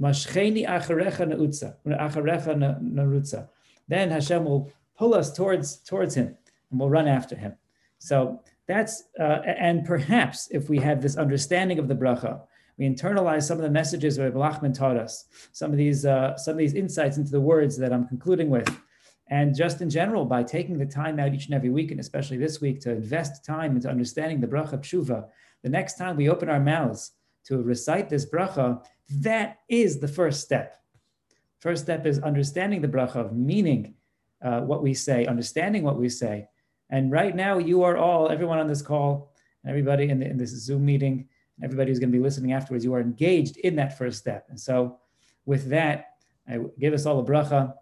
[0.00, 3.48] mashcheni acharecha nautza, acharecha narutza,
[3.88, 6.36] then Hashem will pull us towards towards Him,
[6.70, 7.54] and we'll run after Him.
[7.98, 12.40] So that's uh, and perhaps if we have this understanding of the bracha,
[12.78, 16.52] we internalize some of the messages that Lachman taught us, some of these uh, some
[16.52, 18.68] of these insights into the words that I'm concluding with
[19.28, 22.36] and just in general, by taking the time out each and every week, and especially
[22.36, 25.26] this week, to invest time into understanding the bracha tshuva,
[25.62, 27.12] the next time we open our mouths
[27.46, 30.80] to recite this bracha, that is the first step.
[31.58, 33.94] First step is understanding the bracha, of meaning
[34.42, 36.48] uh, what we say, understanding what we say.
[36.90, 39.32] And right now, you are all, everyone on this call,
[39.66, 41.28] everybody in, the, in this Zoom meeting,
[41.62, 44.46] everybody who's going to be listening afterwards, you are engaged in that first step.
[44.48, 44.98] And so,
[45.44, 46.16] with that,
[46.48, 47.74] I give us all a bracha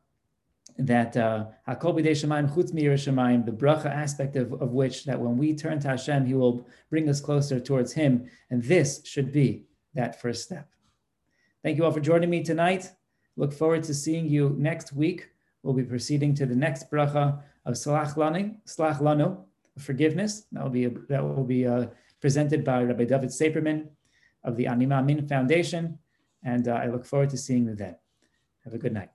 [0.78, 6.34] that uh, the bracha aspect of, of which that when we turn to Hashem, He
[6.34, 10.68] will bring us closer towards Him, and this should be that first step.
[11.64, 12.92] Thank you all for joining me tonight.
[13.36, 15.30] Look forward to seeing you next week.
[15.62, 19.38] We'll be proceeding to the next bracha of Slach Lanu,
[19.78, 20.44] forgiveness.
[20.52, 21.86] That will be that will be uh,
[22.20, 23.88] presented by Rabbi David Saperman
[24.44, 25.98] of the Ani Maamin Foundation,
[26.42, 27.96] and uh, I look forward to seeing you then.
[28.64, 29.13] Have a good night.